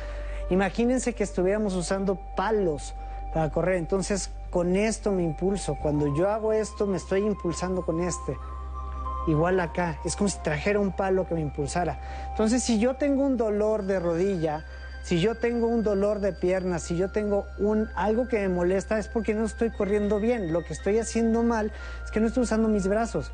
Imagínense 0.49 1.13
que 1.13 1.23
estuviéramos 1.23 1.75
usando 1.75 2.15
palos 2.35 2.95
para 3.35 3.51
correr. 3.51 3.75
Entonces, 3.75 4.31
con 4.49 4.75
esto 4.75 5.11
me 5.11 5.21
impulso. 5.21 5.75
Cuando 5.79 6.15
yo 6.15 6.27
hago 6.29 6.53
esto, 6.53 6.87
me 6.87 6.97
estoy 6.97 7.23
impulsando 7.23 7.85
con 7.85 8.01
este. 8.01 8.35
Igual 9.27 9.59
acá, 9.59 9.99
es 10.05 10.15
como 10.15 10.29
si 10.29 10.39
trajera 10.39 10.79
un 10.79 10.95
palo 10.95 11.27
que 11.27 11.35
me 11.35 11.41
impulsara. 11.41 11.99
Entonces, 12.29 12.63
si 12.63 12.79
yo 12.79 12.95
tengo 12.95 13.25
un 13.25 13.35
dolor 13.35 13.83
de 13.83 13.99
rodilla, 13.99 14.63
si 15.03 15.19
yo 15.19 15.35
tengo 15.35 15.67
un 15.67 15.83
dolor 15.83 16.19
de 16.19 16.33
pierna, 16.33 16.79
si 16.79 16.97
yo 16.97 17.11
tengo 17.11 17.45
un 17.59 17.89
algo 17.95 18.27
que 18.27 18.39
me 18.39 18.49
molesta, 18.49 18.97
es 18.99 19.07
porque 19.07 19.33
no 19.33 19.45
estoy 19.45 19.69
corriendo 19.69 20.19
bien. 20.19 20.51
Lo 20.51 20.63
que 20.63 20.73
estoy 20.73 20.97
haciendo 20.99 21.43
mal 21.43 21.71
es 22.03 22.11
que 22.11 22.19
no 22.19 22.27
estoy 22.27 22.43
usando 22.43 22.67
mis 22.69 22.87
brazos. 22.87 23.31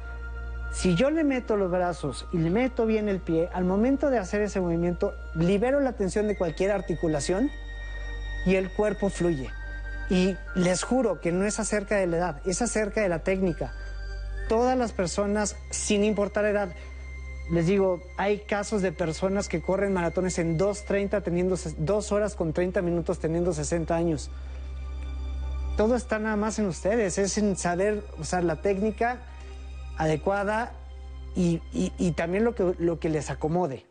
Si 0.71 0.95
yo 0.95 1.11
le 1.11 1.23
meto 1.23 1.55
los 1.55 1.69
brazos 1.69 2.27
y 2.33 2.39
le 2.39 2.49
meto 2.49 2.87
bien 2.87 3.07
el 3.07 3.19
pie, 3.19 3.49
al 3.53 3.63
momento 3.63 4.09
de 4.09 4.17
hacer 4.17 4.41
ese 4.41 4.59
movimiento, 4.59 5.13
libero 5.35 5.79
la 5.79 5.93
tensión 5.93 6.27
de 6.27 6.35
cualquier 6.35 6.71
articulación 6.71 7.51
y 8.45 8.55
el 8.55 8.71
cuerpo 8.71 9.09
fluye. 9.09 9.51
Y 10.09 10.35
les 10.55 10.83
juro 10.83 11.21
que 11.21 11.31
no 11.31 11.45
es 11.45 11.59
acerca 11.59 11.95
de 11.95 12.07
la 12.07 12.17
edad, 12.17 12.41
es 12.45 12.61
acerca 12.63 13.01
de 13.01 13.09
la 13.09 13.19
técnica. 13.19 13.73
Todas 14.47 14.77
las 14.77 14.91
personas, 14.91 15.55
sin 15.69 16.03
importar 16.03 16.45
edad, 16.45 16.73
les 17.51 17.65
digo, 17.65 18.01
hay 18.17 18.39
casos 18.39 18.81
de 18.81 18.91
personas 18.91 19.47
que 19.49 19.61
corren 19.61 19.93
maratones 19.93 20.39
en 20.39 20.57
2.30 20.57 21.21
teniendo, 21.23 21.55
ses- 21.55 21.75
dos 21.77 22.11
horas 22.11 22.35
con 22.35 22.53
30 22.53 22.81
minutos 22.81 23.19
teniendo 23.19 23.53
60 23.53 23.95
años. 23.95 24.29
Todo 25.77 25.95
está 25.95 26.19
nada 26.19 26.35
más 26.35 26.59
en 26.59 26.67
ustedes, 26.67 27.17
es 27.17 27.37
en 27.37 27.55
saber 27.57 28.03
usar 28.19 28.43
la 28.43 28.61
técnica 28.61 29.19
adecuada 29.97 30.73
y, 31.35 31.61
y- 31.73 31.91
y 31.97 32.11
también 32.11 32.43
lo 32.43 32.53
que, 32.55 32.75
lo 32.77 32.99
que 32.99 33.09
les 33.09 33.29
acomode. 33.29 33.85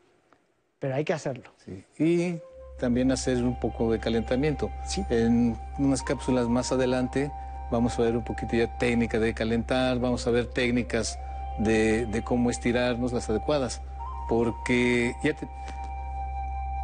Pero 0.78 0.94
hay 0.94 1.04
que 1.04 1.12
hacerlo. 1.12 1.50
Sí. 1.64 1.84
Y 1.98 2.40
también 2.78 3.10
hacer 3.12 3.36
un 3.42 3.58
poco 3.60 3.90
de 3.92 3.98
calentamiento. 4.00 4.70
Sí. 4.86 5.04
En 5.10 5.56
unas 5.78 6.02
cápsulas 6.02 6.48
más 6.48 6.72
adelante 6.72 7.30
vamos 7.72 7.98
a 7.98 8.02
ver 8.02 8.16
un 8.16 8.22
poquito 8.22 8.54
ya 8.54 8.68
técnica 8.78 9.18
de 9.18 9.34
calentar, 9.34 9.98
vamos 9.98 10.26
a 10.26 10.30
ver 10.30 10.46
técnicas 10.46 11.18
de, 11.58 12.22
cómo 12.24 12.50
estirarnos 12.50 13.12
las 13.12 13.28
adecuadas, 13.30 13.80
porque 14.28 15.14
ya, 15.24 15.34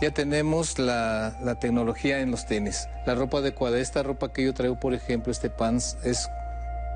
ya 0.00 0.10
tenemos 0.10 0.78
la, 0.78 1.36
la 1.42 1.56
tecnología 1.56 2.20
en 2.20 2.30
los 2.30 2.46
tenis, 2.46 2.88
la 3.06 3.14
ropa 3.14 3.38
adecuada. 3.38 3.78
Esta 3.78 4.02
ropa 4.02 4.32
que 4.32 4.42
yo 4.44 4.54
traigo, 4.54 4.80
por 4.80 4.94
ejemplo, 4.94 5.30
este 5.30 5.50
pants, 5.50 5.98
es 6.04 6.28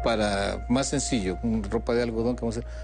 para 0.02 0.64
más 0.68 0.88
sencillo, 0.88 1.38
ropa 1.70 1.94
de 1.94 2.02
algodón. 2.02 2.36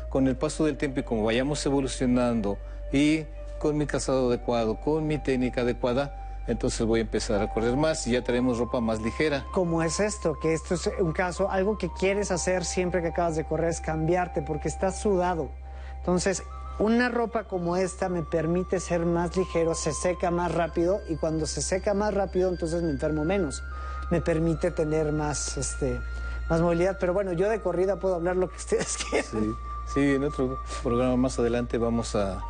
Con 0.09 0.29
el 0.29 0.37
paso 0.37 0.66
del 0.66 0.77
tiempo 0.77 1.01
y 1.01 1.03
como 1.03 1.25
vayamos 1.25 1.64
evolucionando 1.66 2.59
y 2.92 3.25
con 3.59 3.77
mi 3.77 3.87
calzado 3.87 4.29
adecuado, 4.29 4.77
con 4.77 5.07
mi 5.07 5.18
técnica 5.18 5.62
adecuada, 5.62 6.28
entonces 6.49 6.85
voy 6.87 7.01
a 7.01 7.03
empezar 7.03 7.43
a 7.43 7.53
correr 7.53 7.77
más 7.77 8.07
y 8.07 8.13
ya 8.13 8.25
tenemos 8.25 8.59
ropa 8.59 8.81
más 8.81 9.01
ligera. 9.01 9.45
como 9.53 9.83
es 9.83 10.01
esto, 10.01 10.39
que 10.41 10.55
esto 10.55 10.75
es 10.75 10.91
un 10.99 11.13
caso, 11.13 11.51
algo 11.51 11.77
que 11.77 11.91
quieres 11.93 12.31
hacer 12.31 12.65
siempre 12.65 13.03
que 13.03 13.09
acabas 13.09 13.37
de 13.37 13.45
correr 13.45 13.69
es 13.69 13.81
cambiarte 13.81 14.43
porque 14.43 14.69
estás 14.69 15.01
sudado. 15.01 15.51
Entonces, 15.99 16.43
una 16.79 17.11
ropa 17.11 17.45
como 17.45 17.77
esta 17.77 18.09
me 18.09 18.23
permite 18.23 18.81
ser 18.81 19.05
más 19.05 19.37
ligero, 19.37 19.75
se 19.75 19.93
seca 19.93 20.31
más 20.31 20.55
rápido 20.55 21.01
y 21.09 21.17
cuando 21.17 21.45
se 21.45 21.61
seca 21.61 21.93
más 21.93 22.15
rápido 22.15 22.49
entonces 22.49 22.83
me 22.83 22.91
enfermo 22.91 23.25
menos. 23.25 23.63
Me 24.11 24.23
permite 24.23 24.71
tener 24.71 25.13
más, 25.13 25.59
este, 25.59 26.01
más 26.49 26.63
movilidad. 26.63 26.97
Pero 26.99 27.13
bueno, 27.13 27.33
yo 27.35 27.51
de 27.51 27.61
corrida 27.61 27.97
puedo 27.97 28.15
hablar 28.15 28.37
lo 28.37 28.49
que 28.49 28.57
ustedes 28.57 28.97
quieran. 29.11 29.31
Sí, 29.31 29.55
sí, 29.93 30.15
en 30.15 30.25
otro 30.25 30.59
programa 30.83 31.17
más 31.17 31.39
adelante 31.39 31.77
vamos 31.77 32.15
a, 32.15 32.43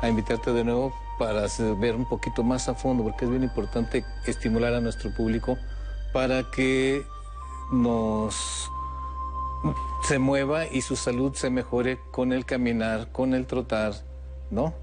a 0.00 0.08
invitarte 0.08 0.52
de 0.52 0.64
nuevo 0.64 0.94
para 1.18 1.46
ver 1.78 1.94
un 1.94 2.06
poquito 2.08 2.42
más 2.42 2.68
a 2.68 2.74
fondo, 2.74 3.02
porque 3.04 3.24
es 3.24 3.30
bien 3.30 3.42
importante 3.42 4.04
estimular 4.26 4.74
a 4.74 4.80
nuestro 4.80 5.14
público 5.14 5.58
para 6.12 6.50
que 6.50 7.04
nos 7.72 8.70
se 10.02 10.18
mueva 10.18 10.66
y 10.66 10.82
su 10.82 10.96
salud 10.96 11.34
se 11.34 11.48
mejore 11.50 11.98
con 12.10 12.32
el 12.32 12.44
caminar, 12.44 13.10
con 13.12 13.32
el 13.34 13.46
trotar, 13.46 13.94
¿no? 14.50 14.74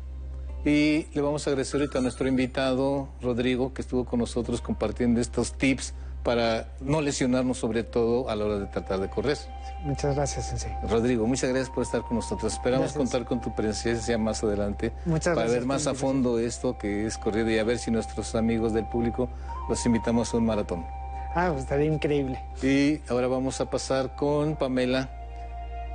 Y 0.65 1.07
le 1.13 1.21
vamos 1.21 1.45
a 1.45 1.51
agradecer 1.51 1.81
ahorita 1.81 1.99
a 1.99 2.01
nuestro 2.01 2.27
invitado, 2.27 3.09
Rodrigo, 3.21 3.73
que 3.73 3.81
estuvo 3.81 4.05
con 4.05 4.19
nosotros 4.19 4.61
compartiendo 4.61 5.21
estos 5.21 5.53
tips 5.53 5.93
para 6.23 6.67
no 6.79 7.01
lesionarnos 7.01 7.57
sobre 7.57 7.83
todo 7.83 8.29
a 8.29 8.35
la 8.35 8.45
hora 8.45 8.59
de 8.59 8.67
tratar 8.67 8.99
de 8.99 9.09
correr. 9.09 9.37
Muchas 9.83 10.15
gracias, 10.15 10.47
Sensei. 10.47 10.71
Rodrigo, 10.87 11.25
muchas 11.25 11.49
gracias 11.49 11.69
por 11.69 11.83
estar 11.83 12.01
con 12.01 12.17
nosotros. 12.17 12.53
Esperamos 12.53 12.93
Gracias. 12.93 12.97
contar 12.97 13.25
con 13.25 13.41
tu 13.41 13.55
presencia 13.55 14.17
más 14.17 14.43
adelante 14.43 14.91
Muchas 15.05 15.33
para 15.33 15.47
gracias 15.47 15.59
ver 15.59 15.65
más 15.65 15.87
a 15.87 15.95
fondo 15.95 16.37
esto 16.37 16.77
que 16.77 17.07
es 17.07 17.17
corrido 17.17 17.49
y 17.49 17.57
a 17.57 17.63
ver 17.63 17.79
si 17.79 17.89
nuestros 17.89 18.35
amigos 18.35 18.73
del 18.73 18.85
público 18.85 19.29
los 19.69 19.83
invitamos 19.85 20.33
a 20.33 20.37
un 20.37 20.45
maratón. 20.45 20.85
Ah, 21.33 21.49
pues 21.51 21.63
estaría 21.63 21.91
increíble. 21.91 22.39
Y 22.61 22.99
ahora 23.09 23.27
vamos 23.27 23.59
a 23.61 23.69
pasar 23.69 24.15
con 24.15 24.55
Pamela, 24.55 25.09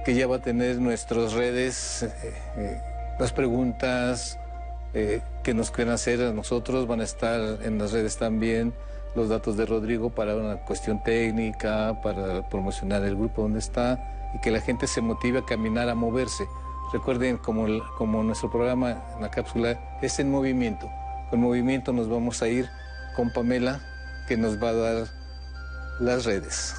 que 0.05 0.15
ya 0.15 0.27
va 0.27 0.37
a 0.37 0.43
tener 0.43 0.81
nuestras 0.81 1.35
redes, 1.35 2.03
eh, 2.03 2.13
eh, 2.57 2.81
las 3.21 3.33
preguntas 3.33 4.39
eh, 4.95 5.21
que 5.45 5.55
nos 5.55 5.71
quieran 5.71 5.95
hacer 5.95 6.23
a 6.23 6.33
nosotros, 6.33 6.89
van 6.89 7.03
a 7.03 7.05
estar 7.05 7.41
en 7.63 7.79
las 7.79 7.93
redes 7.93 8.17
también 8.17 8.73
los 9.17 9.31
datos 9.31 9.57
de 9.57 9.65
Rodrigo 9.65 10.11
para 10.11 10.37
una 10.37 10.59
cuestión 10.59 11.03
técnica, 11.03 12.01
para 12.03 12.49
promocionar 12.49 13.03
el 13.03 13.17
grupo 13.17 13.43
donde 13.43 13.59
está 13.59 14.31
y 14.35 14.41
que 14.41 14.51
la 14.51 14.61
gente 14.61 14.87
se 14.87 15.01
motive 15.01 15.39
a 15.39 15.45
caminar, 15.45 15.89
a 15.89 15.95
moverse. 15.95 16.45
Recuerden, 16.93 17.39
como, 17.39 17.67
como 17.97 18.23
nuestro 18.23 18.51
programa, 18.51 19.03
la 19.21 19.31
cápsula, 19.31 19.99
es 20.03 20.19
en 20.19 20.31
movimiento. 20.31 20.89
Con 21.31 21.41
movimiento 21.41 21.93
nos 21.93 22.09
vamos 22.09 22.43
a 22.43 22.49
ir 22.49 22.69
con 23.17 23.33
Pamela, 23.33 23.81
que 24.29 24.37
nos 24.37 24.63
va 24.63 24.69
a 24.69 24.75
dar 24.75 25.07
las 25.99 26.27
redes. 26.27 26.75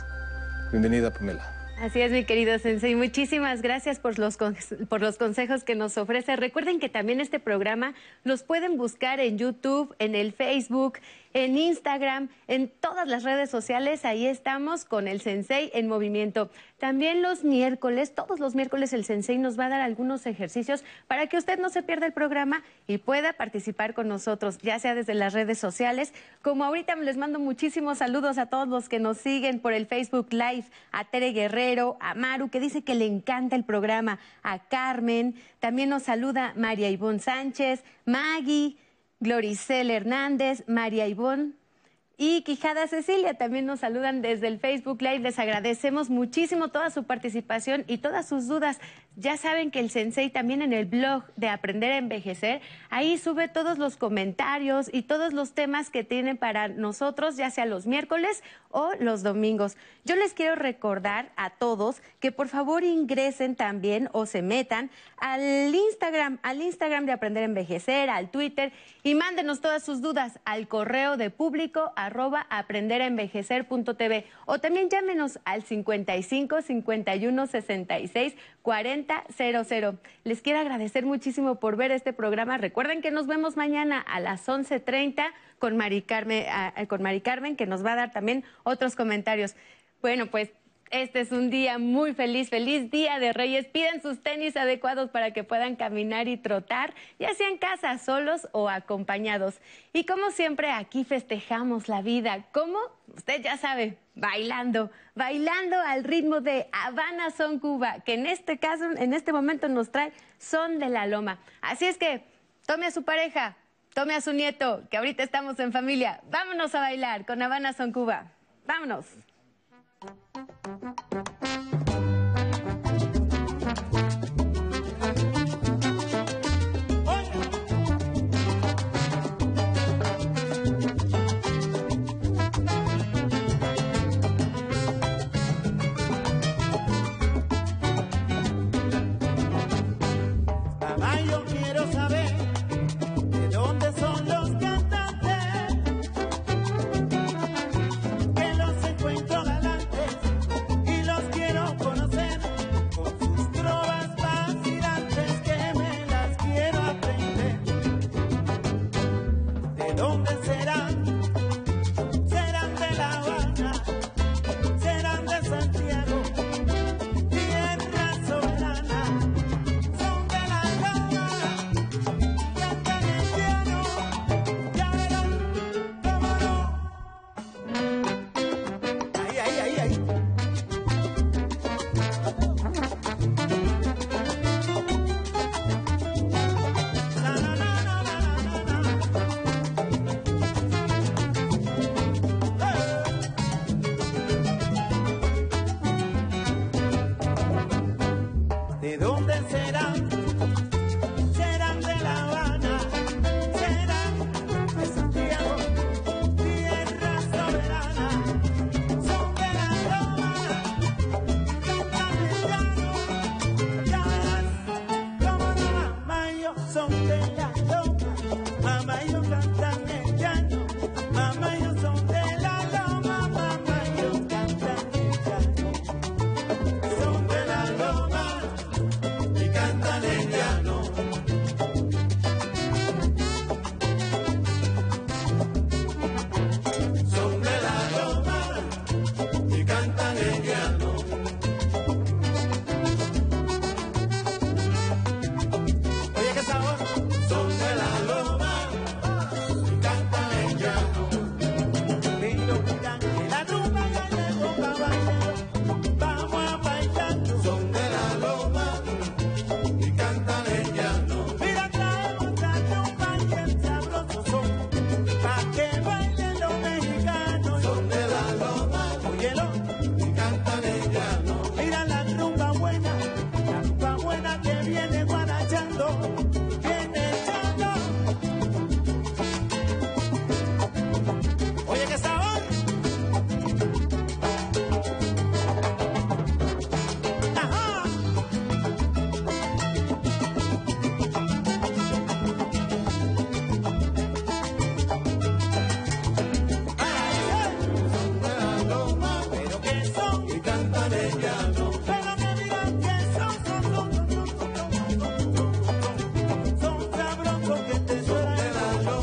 Bienvenida, 0.72 1.12
Pamela. 1.12 1.58
Así 1.80 2.02
es, 2.02 2.12
mi 2.12 2.26
querido 2.26 2.58
Sensei. 2.58 2.96
Muchísimas 2.96 3.62
gracias 3.62 4.00
por 4.00 4.18
los, 4.18 4.38
por 4.38 5.00
los 5.00 5.18
consejos 5.18 5.64
que 5.64 5.76
nos 5.76 5.96
ofrece. 6.00 6.36
Recuerden 6.36 6.80
que 6.80 6.90
también 6.90 7.22
este 7.22 7.40
programa 7.40 7.94
los 8.24 8.42
pueden 8.42 8.78
buscar 8.78 9.20
en 9.20 9.38
YouTube, 9.38 9.96
en 10.00 10.16
el 10.16 10.34
Facebook, 10.34 10.98
en 11.38 11.56
Instagram, 11.56 12.30
en 12.48 12.68
todas 12.68 13.08
las 13.08 13.24
redes 13.24 13.52
sociales. 13.52 14.06
Ahí 14.06 14.26
estamos 14.26 14.86
con 14.86 15.08
el 15.08 15.22
Sensei 15.22 15.70
en 15.76 15.88
movimiento. 15.88 16.50
También 16.80 17.22
los 17.22 17.44
miércoles, 17.44 18.16
todos 18.16 18.40
los 18.40 18.56
miércoles 18.56 18.92
el 18.92 19.06
Sensei 19.06 19.38
nos 19.38 19.58
va 19.58 19.66
a 19.66 19.70
dar 19.70 19.82
algunos 19.82 20.26
ejercicios 20.26 20.84
para 21.08 21.28
que 21.28 21.38
usted 21.38 21.60
no 21.60 21.70
se 21.70 21.84
pierda 21.84 22.08
el 22.08 22.14
programa 22.14 22.64
y 22.88 22.98
pueda 22.98 23.34
participar 23.34 23.94
con 23.94 24.08
nosotros, 24.08 24.58
ya 24.64 24.80
sea 24.80 24.96
desde 24.96 25.14
las 25.14 25.34
redes 25.34 25.60
sociales, 25.60 26.12
como 26.42 26.66
ahorita 26.66 26.96
les 26.96 27.18
mando 27.18 27.38
muchísimos 27.38 28.00
saludos 28.00 28.40
a 28.40 28.48
todos 28.48 28.68
los 28.68 28.90
que 28.90 29.00
nos 29.00 29.20
siguen 29.20 29.60
por 29.60 29.74
el 29.74 29.86
Facebook 29.86 30.30
Live, 30.32 30.66
a 30.92 31.06
Tere 31.06 31.34
Guerrero, 31.34 31.98
a 32.00 32.16
Maru, 32.16 32.50
que 32.50 32.60
dice 32.60 32.84
que 32.84 32.96
le 32.96 33.06
encanta 33.06 33.56
el 33.56 33.64
programa, 33.64 34.18
a 34.42 34.58
Carmen, 34.58 35.36
también 35.60 35.90
nos 35.90 36.04
saluda 36.04 36.54
María 36.56 36.90
Ivonne 36.90 37.20
Sánchez, 37.20 37.84
Maggie, 38.06 38.78
Gloricel 39.20 39.92
Hernández, 39.92 40.64
María 40.68 41.08
Ivonne, 41.08 41.54
y 42.20 42.42
Quijada 42.42 42.88
Cecilia 42.88 43.36
también 43.36 43.68
nos 43.68 43.82
saludan 43.82 44.24
desde 44.24 44.48
el 44.48 44.60
Facebook 44.60 45.02
Live. 45.04 45.20
Les 45.20 45.38
agradecemos 45.38 46.10
muchísimo 46.10 46.70
toda 46.70 46.90
su 46.90 47.04
participación 47.04 47.86
y 47.88 48.00
todas 48.00 48.28
sus 48.28 48.48
dudas. 48.48 48.80
Ya 49.20 49.36
saben 49.36 49.72
que 49.72 49.80
el 49.80 49.90
Sensei 49.90 50.30
también 50.30 50.62
en 50.62 50.74
el 50.74 50.86
blog 50.86 51.24
de 51.38 51.50
Aprender 51.50 51.92
a 51.92 51.98
Envejecer, 51.98 52.62
ahí 52.92 53.18
sube 53.18 53.48
todos 53.48 53.80
los 53.80 53.98
comentarios 53.98 54.92
y 54.94 55.02
todos 55.02 55.34
los 55.34 55.54
temas 55.54 55.90
que 55.90 56.04
tienen 56.04 56.38
para 56.38 56.68
nosotros, 56.68 57.36
ya 57.36 57.50
sea 57.50 57.66
los 57.66 57.88
miércoles 57.88 58.44
o 58.70 58.92
los 59.00 59.24
domingos. 59.24 59.76
Yo 60.06 60.16
les 60.16 60.36
quiero 60.36 60.54
recordar 60.54 61.32
a 61.36 61.50
todos 61.50 62.04
que 62.20 62.32
por 62.32 62.48
favor 62.48 62.84
ingresen 62.84 63.56
también 63.56 64.08
o 64.12 64.28
se 64.28 64.44
metan 64.44 64.92
al 65.18 65.74
Instagram, 65.74 66.38
al 66.44 66.62
Instagram 66.62 67.08
de 67.08 67.14
Aprender 67.14 67.42
a 67.42 67.48
Envejecer, 67.48 68.12
al 68.12 68.30
Twitter 68.30 68.72
y 69.02 69.16
mándenos 69.16 69.62
todas 69.62 69.84
sus 69.84 70.00
dudas 70.00 70.40
al 70.46 70.68
correo 70.68 71.18
de 71.18 71.32
público 71.32 71.92
arroba 71.96 72.46
aprenderaenvejecer.tv 72.52 74.26
o 74.46 74.60
también 74.60 74.92
llámenos 74.92 75.40
al 75.44 75.64
55 75.64 76.62
51 76.62 77.48
66 77.48 78.36
40 78.62 79.07
00. 79.36 79.98
Les 80.24 80.42
quiero 80.42 80.60
agradecer 80.60 81.06
muchísimo 81.06 81.60
por 81.60 81.76
ver 81.76 81.92
este 81.92 82.14
programa. 82.14 82.58
Recuerden 82.58 83.02
que 83.02 83.12
nos 83.12 83.28
vemos 83.28 83.58
mañana 83.58 84.00
a 84.00 84.20
las 84.20 84.48
11.30 84.48 85.26
con 85.60 85.78
Mari 85.78 86.02
Carmen, 86.02 86.46
con 86.88 87.02
Mari 87.02 87.22
Carmen, 87.22 87.56
que 87.56 87.66
nos 87.66 87.86
va 87.86 87.94
a 87.94 87.96
dar 87.96 88.12
también 88.12 88.44
otros 88.64 88.96
comentarios. 88.96 89.56
Bueno, 90.02 90.28
pues 90.28 90.52
este 90.90 91.20
es 91.20 91.32
un 91.32 91.50
día 91.50 91.80
muy 91.80 92.14
feliz, 92.14 92.50
feliz 92.50 92.90
día 92.90 93.20
de 93.20 93.34
Reyes. 93.34 93.68
Piden 93.68 94.02
sus 94.02 94.22
tenis 94.24 94.56
adecuados 94.56 95.10
para 95.10 95.32
que 95.32 95.44
puedan 95.44 95.76
caminar 95.76 96.28
y 96.28 96.38
trotar, 96.38 96.94
ya 97.20 97.34
sea 97.34 97.50
en 97.50 97.58
casa, 97.58 97.98
solos 97.98 98.48
o 98.54 98.70
acompañados. 98.70 99.60
Y 99.92 100.06
como 100.06 100.32
siempre, 100.32 100.72
aquí 100.72 101.04
festejamos 101.04 101.90
la 101.90 102.02
vida. 102.02 102.46
¿Cómo? 102.52 102.80
Usted 103.16 103.42
ya 103.42 103.58
sabe, 103.58 103.98
bailando, 104.18 104.92
bailando 105.16 105.80
al 105.80 106.04
ritmo 106.04 106.42
de 106.42 106.68
Habana 106.72 107.32
Son 107.32 107.60
Cuba, 107.60 108.00
que 108.02 108.16
en 108.16 108.26
este 108.26 108.58
caso, 108.58 108.86
en 108.98 109.14
este 109.14 109.32
momento 109.32 109.70
nos 109.70 109.92
trae 109.92 110.12
Son 110.38 110.80
de 110.80 110.90
la 110.90 111.08
Loma. 111.08 111.40
Así 111.62 111.86
es 111.86 111.98
que 111.98 112.24
tome 112.66 112.88
a 112.88 112.92
su 112.92 113.04
pareja, 113.04 113.56
tome 113.94 114.16
a 114.16 114.22
su 114.22 114.34
nieto, 114.34 114.84
que 114.90 114.98
ahorita 114.98 115.24
estamos 115.24 115.60
en 115.60 115.72
familia. 115.72 116.22
Vámonos 116.30 116.76
a 116.76 116.82
bailar 116.82 117.26
con 117.26 117.42
Habana 117.42 117.74
Son 117.74 117.92
Cuba. 117.92 118.32
Vámonos. 118.66 119.06